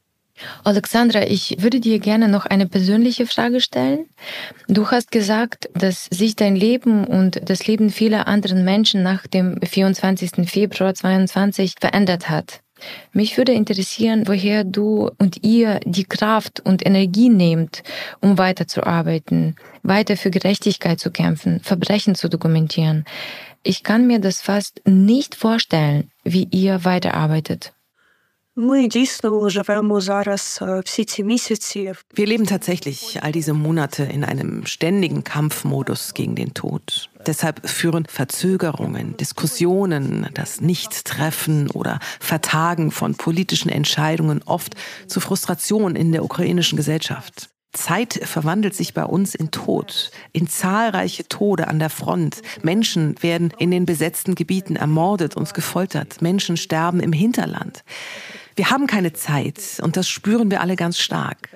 Alexandra, 0.65 1.27
ich 1.27 1.57
würde 1.61 1.81
dir 1.81 1.99
gerne 2.01 2.29
noch 2.29 2.47
eine 2.47 2.67
persönliche 2.67 3.27
Frage 3.27 3.61
stellen. 3.61 4.07
Du 4.69 4.91
hast 4.91 5.11
gesagt, 5.13 5.69
dass 5.75 6.07
sich 6.11 6.35
dein 6.35 6.57
Leben 6.57 7.05
und 7.05 7.41
das 7.49 7.67
Leben 7.67 7.91
vieler 7.91 8.27
anderen 8.27 8.65
Menschen 8.65 9.03
nach 9.03 9.27
dem 9.27 9.61
24. 9.63 10.49
Februar 10.49 10.95
2022 10.95 11.75
verändert 11.81 12.29
hat. 12.29 12.61
Mich 13.13 13.37
würde 13.39 13.53
interessieren, 13.53 14.25
woher 14.27 14.65
du 14.65 15.11
und 15.19 15.45
ihr 15.45 15.81
die 15.85 16.05
Kraft 16.05 16.61
und 16.61 16.85
Energie 16.85 17.29
nehmt, 17.29 17.83
um 18.21 18.37
weiterzuarbeiten, 18.37 19.57
weiter 19.83 20.17
für 20.17 20.31
Gerechtigkeit 20.31 20.99
zu 20.99 21.11
kämpfen, 21.11 21.61
Verbrechen 21.61 22.15
zu 22.15 22.29
dokumentieren. 22.29 23.05
Ich 23.63 23.83
kann 23.83 24.07
mir 24.07 24.19
das 24.19 24.43
fast 24.43 24.83
nicht 24.85 25.35
vorstellen, 25.35 26.11
wie 26.25 26.49
ihr 26.51 26.85
weiterarbeitet. 26.85 27.74
Ми 28.62 28.88
дійсно 28.88 29.50
живемо 29.50 30.02
зараз 30.02 30.64
всі 30.86 31.06
ці 31.06 31.24
місяці. 31.24 31.94
Wir 32.18 32.28
leben 32.28 32.46
tatsächlich 32.46 33.00
all 33.24 33.32
diese 33.32 33.54
Monate 33.54 34.04
in 34.16 34.24
einem 34.32 34.66
ständigen 34.66 35.24
Kampfmodus 35.24 36.14
gegen 36.14 36.36
den 36.36 36.54
Tod. 36.54 37.10
Deshalb 37.26 37.58
führen 37.78 38.06
Verzögerungen, 38.20 39.16
Diskussionen, 39.18 40.28
das 40.34 40.62
Nichttreffen 40.62 41.70
oder 41.80 42.00
Vertagen 42.20 42.92
von 42.92 43.16
politischen 43.16 43.70
Entscheidungen 43.70 44.40
oft 44.46 44.76
zu 45.08 45.20
Frustration 45.22 45.96
in 45.96 46.12
der 46.12 46.24
ukrainischen 46.30 46.76
Gesellschaft. 46.76 47.50
Zeit 47.72 48.20
verwandelt 48.24 48.76
sich 48.76 48.94
bei 48.94 49.06
uns 49.06 49.36
in 49.36 49.52
Tod, 49.52 50.12
in 50.34 50.48
zahlreiche 50.48 51.28
Tode 51.28 51.68
an 51.68 51.78
der 51.80 51.92
Front. 51.92 52.42
Menschen 52.64 53.16
werden 53.22 53.54
in 53.60 53.70
den 53.70 53.86
besetzten 53.86 54.34
Gebieten 54.34 54.76
ermordet 54.76 55.38
und 55.38 55.54
gefoltert. 55.54 56.22
Menschen 56.22 56.58
sterben 56.58 57.00
im 57.00 57.14
Hinterland. 57.14 57.84
Wir 58.57 58.71
haben 58.71 58.87
keine 58.87 59.13
Zeit 59.13 59.81
und 59.83 59.97
das 59.97 60.09
spüren 60.09 60.51
wir 60.51 60.61
alle 60.61 60.77
ganz 60.77 60.99
stark. 60.99 61.49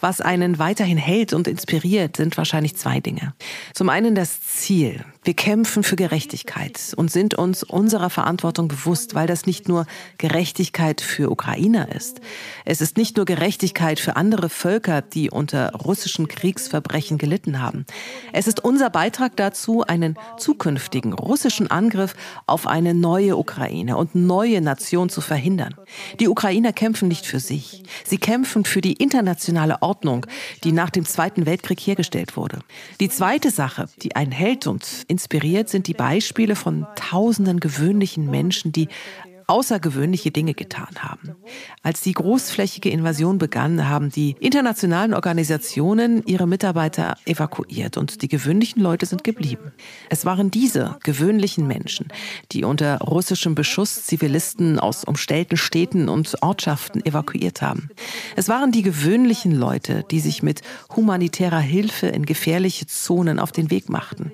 Was 0.00 0.20
einen 0.20 0.58
weiterhin 0.58 0.98
hält 0.98 1.32
und 1.32 1.48
inspiriert, 1.48 2.16
sind 2.16 2.36
wahrscheinlich 2.36 2.76
zwei 2.76 3.00
Dinge. 3.00 3.34
Zum 3.74 3.88
einen 3.88 4.14
das 4.14 4.40
Ziel. 4.40 5.04
Wir 5.28 5.34
kämpfen 5.34 5.82
für 5.82 5.96
Gerechtigkeit 5.96 6.94
und 6.96 7.10
sind 7.10 7.34
uns 7.34 7.62
unserer 7.62 8.08
Verantwortung 8.08 8.68
bewusst, 8.68 9.14
weil 9.14 9.26
das 9.26 9.44
nicht 9.44 9.68
nur 9.68 9.84
Gerechtigkeit 10.16 11.02
für 11.02 11.30
Ukrainer 11.30 11.94
ist. 11.94 12.22
Es 12.64 12.80
ist 12.80 12.96
nicht 12.96 13.18
nur 13.18 13.26
Gerechtigkeit 13.26 14.00
für 14.00 14.16
andere 14.16 14.48
Völker, 14.48 15.02
die 15.02 15.30
unter 15.30 15.74
russischen 15.74 16.28
Kriegsverbrechen 16.28 17.18
gelitten 17.18 17.60
haben. 17.60 17.84
Es 18.32 18.46
ist 18.46 18.64
unser 18.64 18.88
Beitrag 18.88 19.36
dazu, 19.36 19.82
einen 19.82 20.16
zukünftigen 20.38 21.12
russischen 21.12 21.70
Angriff 21.70 22.14
auf 22.46 22.66
eine 22.66 22.94
neue 22.94 23.36
Ukraine 23.36 23.98
und 23.98 24.14
neue 24.14 24.62
Nation 24.62 25.10
zu 25.10 25.20
verhindern. 25.20 25.74
Die 26.20 26.28
Ukrainer 26.28 26.72
kämpfen 26.72 27.06
nicht 27.06 27.26
für 27.26 27.38
sich. 27.38 27.82
Sie 28.02 28.16
kämpfen 28.16 28.64
für 28.64 28.80
die 28.80 28.94
internationale 28.94 29.82
Ordnung, 29.82 30.24
die 30.64 30.72
nach 30.72 30.88
dem 30.88 31.04
Zweiten 31.04 31.44
Weltkrieg 31.44 31.80
hergestellt 31.80 32.34
wurde. 32.34 32.60
Die 32.98 33.10
zweite 33.10 33.50
Sache, 33.50 33.90
die 34.00 34.16
einen 34.16 34.32
hält 34.32 34.66
und 34.66 35.04
inspiriert, 35.18 35.68
sind 35.68 35.88
die 35.88 35.94
Beispiele 35.94 36.54
von 36.54 36.86
tausenden 36.94 37.58
gewöhnlichen 37.58 38.30
Menschen, 38.30 38.70
die 38.70 38.86
außergewöhnliche 39.48 40.30
Dinge 40.30 40.52
getan 40.52 40.94
haben. 41.00 41.34
Als 41.82 42.02
die 42.02 42.12
großflächige 42.12 42.90
Invasion 42.90 43.38
begann, 43.38 43.88
haben 43.88 44.10
die 44.10 44.36
internationalen 44.40 45.14
Organisationen 45.14 46.22
ihre 46.26 46.46
Mitarbeiter 46.46 47.16
evakuiert 47.24 47.96
und 47.96 48.20
die 48.20 48.28
gewöhnlichen 48.28 48.82
Leute 48.82 49.06
sind 49.06 49.24
geblieben. 49.24 49.72
Es 50.10 50.26
waren 50.26 50.50
diese 50.50 50.98
gewöhnlichen 51.02 51.66
Menschen, 51.66 52.08
die 52.52 52.64
unter 52.64 52.98
russischem 52.98 53.54
Beschuss 53.54 54.04
Zivilisten 54.04 54.78
aus 54.78 55.04
umstellten 55.04 55.56
Städten 55.56 56.10
und 56.10 56.42
Ortschaften 56.42 57.04
evakuiert 57.06 57.62
haben. 57.62 57.88
Es 58.36 58.48
waren 58.48 58.70
die 58.70 58.82
gewöhnlichen 58.82 59.52
Leute, 59.52 60.04
die 60.10 60.20
sich 60.20 60.42
mit 60.42 60.60
humanitärer 60.94 61.60
Hilfe 61.60 62.08
in 62.08 62.26
gefährliche 62.26 62.86
Zonen 62.86 63.38
auf 63.38 63.52
den 63.52 63.70
Weg 63.70 63.88
machten. 63.88 64.32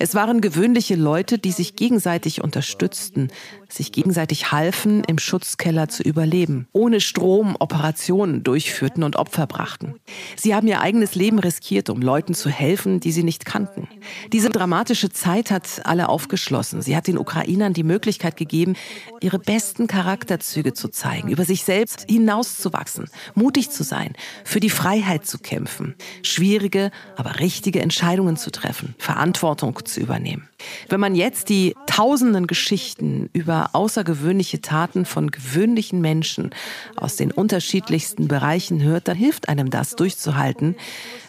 Es 0.00 0.16
waren 0.16 0.40
gewöhnliche 0.40 0.96
Leute, 0.96 1.38
die 1.38 1.52
sich 1.52 1.76
gegenseitig 1.76 2.42
unterstützten, 2.42 3.28
sich 3.68 3.92
gegenseitig 3.92 4.39
halfen, 4.46 5.02
im 5.04 5.18
Schutzkeller 5.18 5.88
zu 5.88 6.02
überleben, 6.02 6.66
ohne 6.72 7.00
Strom 7.00 7.56
Operationen 7.58 8.42
durchführten 8.42 9.02
und 9.02 9.16
Opfer 9.16 9.46
brachten. 9.46 9.94
Sie 10.36 10.54
haben 10.54 10.66
ihr 10.66 10.80
eigenes 10.80 11.14
Leben 11.14 11.38
riskiert, 11.38 11.90
um 11.90 12.02
Leuten 12.02 12.34
zu 12.34 12.50
helfen, 12.50 13.00
die 13.00 13.12
sie 13.12 13.22
nicht 13.22 13.44
kannten. 13.44 13.88
Diese 14.32 14.50
dramatische 14.50 15.10
Zeit 15.10 15.50
hat 15.50 15.82
alle 15.84 16.08
aufgeschlossen. 16.08 16.82
Sie 16.82 16.96
hat 16.96 17.06
den 17.06 17.18
Ukrainern 17.18 17.72
die 17.72 17.82
Möglichkeit 17.82 18.36
gegeben, 18.36 18.74
ihre 19.20 19.38
besten 19.38 19.86
Charakterzüge 19.86 20.74
zu 20.74 20.88
zeigen, 20.88 21.28
über 21.28 21.44
sich 21.44 21.64
selbst 21.64 22.06
hinauszuwachsen, 22.08 23.06
mutig 23.34 23.70
zu 23.70 23.84
sein, 23.84 24.14
für 24.44 24.60
die 24.60 24.70
Freiheit 24.70 25.26
zu 25.26 25.38
kämpfen, 25.38 25.94
schwierige, 26.22 26.90
aber 27.16 27.40
richtige 27.40 27.80
Entscheidungen 27.80 28.36
zu 28.36 28.50
treffen, 28.50 28.94
Verantwortung 28.98 29.78
zu 29.84 30.00
übernehmen. 30.00 30.49
Wenn 30.89 30.99
man 30.99 31.15
jetzt 31.15 31.49
die 31.49 31.75
tausenden 31.87 32.47
Geschichten 32.47 33.29
über 33.33 33.69
außergewöhnliche 33.73 34.61
Taten 34.61 35.05
von 35.05 35.31
gewöhnlichen 35.31 36.01
Menschen 36.01 36.51
aus 36.95 37.15
den 37.15 37.31
unterschiedlichsten 37.31 38.27
Bereichen 38.27 38.81
hört, 38.81 39.07
dann 39.07 39.17
hilft 39.17 39.49
einem 39.49 39.69
das 39.69 39.95
durchzuhalten, 39.95 40.75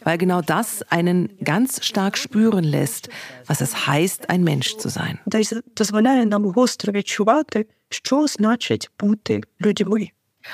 weil 0.05 0.19
genau 0.19 0.43
das 0.43 0.83
einen 0.91 1.31
ganz 1.43 1.85
stark 1.85 2.17
spüren 2.19 2.65
lässt, 2.65 3.09
was 3.47 3.61
es 3.61 3.87
heißt, 3.87 4.31
ein 4.31 4.45
Mensch 4.45 4.77
zu 4.77 4.89
sein. 4.89 5.19
дозволяє 5.77 6.27
нам 6.27 6.45
гостро 6.45 6.93
відчувати, 6.93 7.67
що 7.91 8.27
значить 8.27 8.91
бути 8.99 9.41
людьми. 9.61 10.11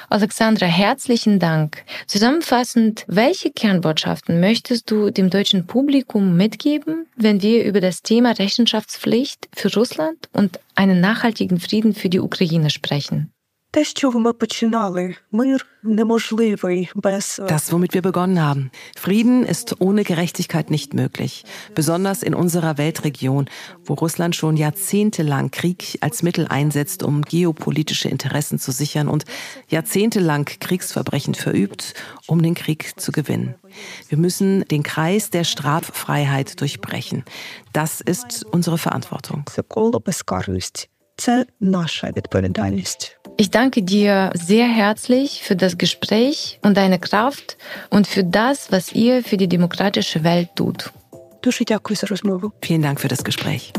Alexandra, 0.10 0.66
herzlichen 0.66 1.40
Dank. 1.40 1.84
Zusammenfassend, 2.08 3.06
welche 3.08 3.52
Kernbotschaften 3.52 4.40
möchtest 4.40 4.90
du 4.92 5.10
dem 5.10 5.30
deutschen 5.30 5.66
Publikum 5.68 6.36
mitgeben, 6.38 7.08
wenn 7.16 7.42
wir 7.42 7.66
über 7.66 7.82
das 7.82 8.02
Thema 8.02 8.32
Rechenschaftspflicht 8.32 9.50
für 9.54 9.74
Russland 9.74 10.30
und 10.34 10.60
einen 10.76 11.00
nachhaltigen 11.00 11.60
Frieden 11.60 11.94
für 11.94 12.10
die 12.10 12.20
Ukraine 12.20 12.70
sprechen? 12.70 13.32
Das, 17.48 17.72
womit 17.72 17.94
wir 17.94 18.02
begonnen 18.02 18.42
haben. 18.42 18.72
Frieden 18.96 19.46
ist 19.46 19.80
ohne 19.80 20.04
Gerechtigkeit 20.04 20.72
nicht 20.72 20.94
möglich. 20.94 21.44
Besonders 21.76 22.24
in 22.24 22.34
unserer 22.34 22.78
Weltregion, 22.78 23.50
wo 23.84 23.94
Russland 23.94 24.36
schon 24.36 24.58
jahrzehntelang 24.58 25.52
Krieg 25.52 25.98
als 26.02 26.24
Mittel 26.24 26.48
einsetzt, 26.48 27.04
um 27.04 27.22
geopolitische 27.22 28.10
Interessen 28.10 28.58
zu 28.58 28.72
sichern 28.72 29.10
und 29.10 29.26
jahrzehntelang 29.68 30.46
Kriegsverbrechen 30.46 31.36
verübt, 31.36 31.94
um 32.26 32.42
den 32.42 32.56
Krieg 32.56 33.00
zu 33.00 33.12
gewinnen. 33.12 33.56
Wir 34.08 34.18
müssen 34.18 34.64
den 34.66 34.84
Kreis 34.84 35.30
der 35.30 35.44
Straffreiheit 35.44 36.60
durchbrechen. 36.62 37.26
Das 37.74 38.02
ist 38.02 38.46
unsere 38.50 38.78
Verantwortung. 38.78 39.44
Ich 43.38 43.52
danke 43.52 43.84
dir 43.84 44.32
sehr 44.34 44.68
herzlich 44.68 45.44
für 45.44 45.56
das 45.56 45.78
Gespräch 45.78 46.60
und 46.64 46.78
deine 46.78 47.00
Kraft 47.00 47.58
und 47.90 48.08
für 48.08 48.24
das, 48.24 48.72
was 48.72 48.94
ihr 48.94 49.24
für 49.24 49.38
die 49.38 49.48
demokratische 49.48 50.24
Welt 50.24 50.50
tut. 50.56 50.92
Vielen 52.62 52.82
Dank 52.82 53.00
für 53.00 53.08
das 53.08 53.24
Gespräch. 53.24 53.74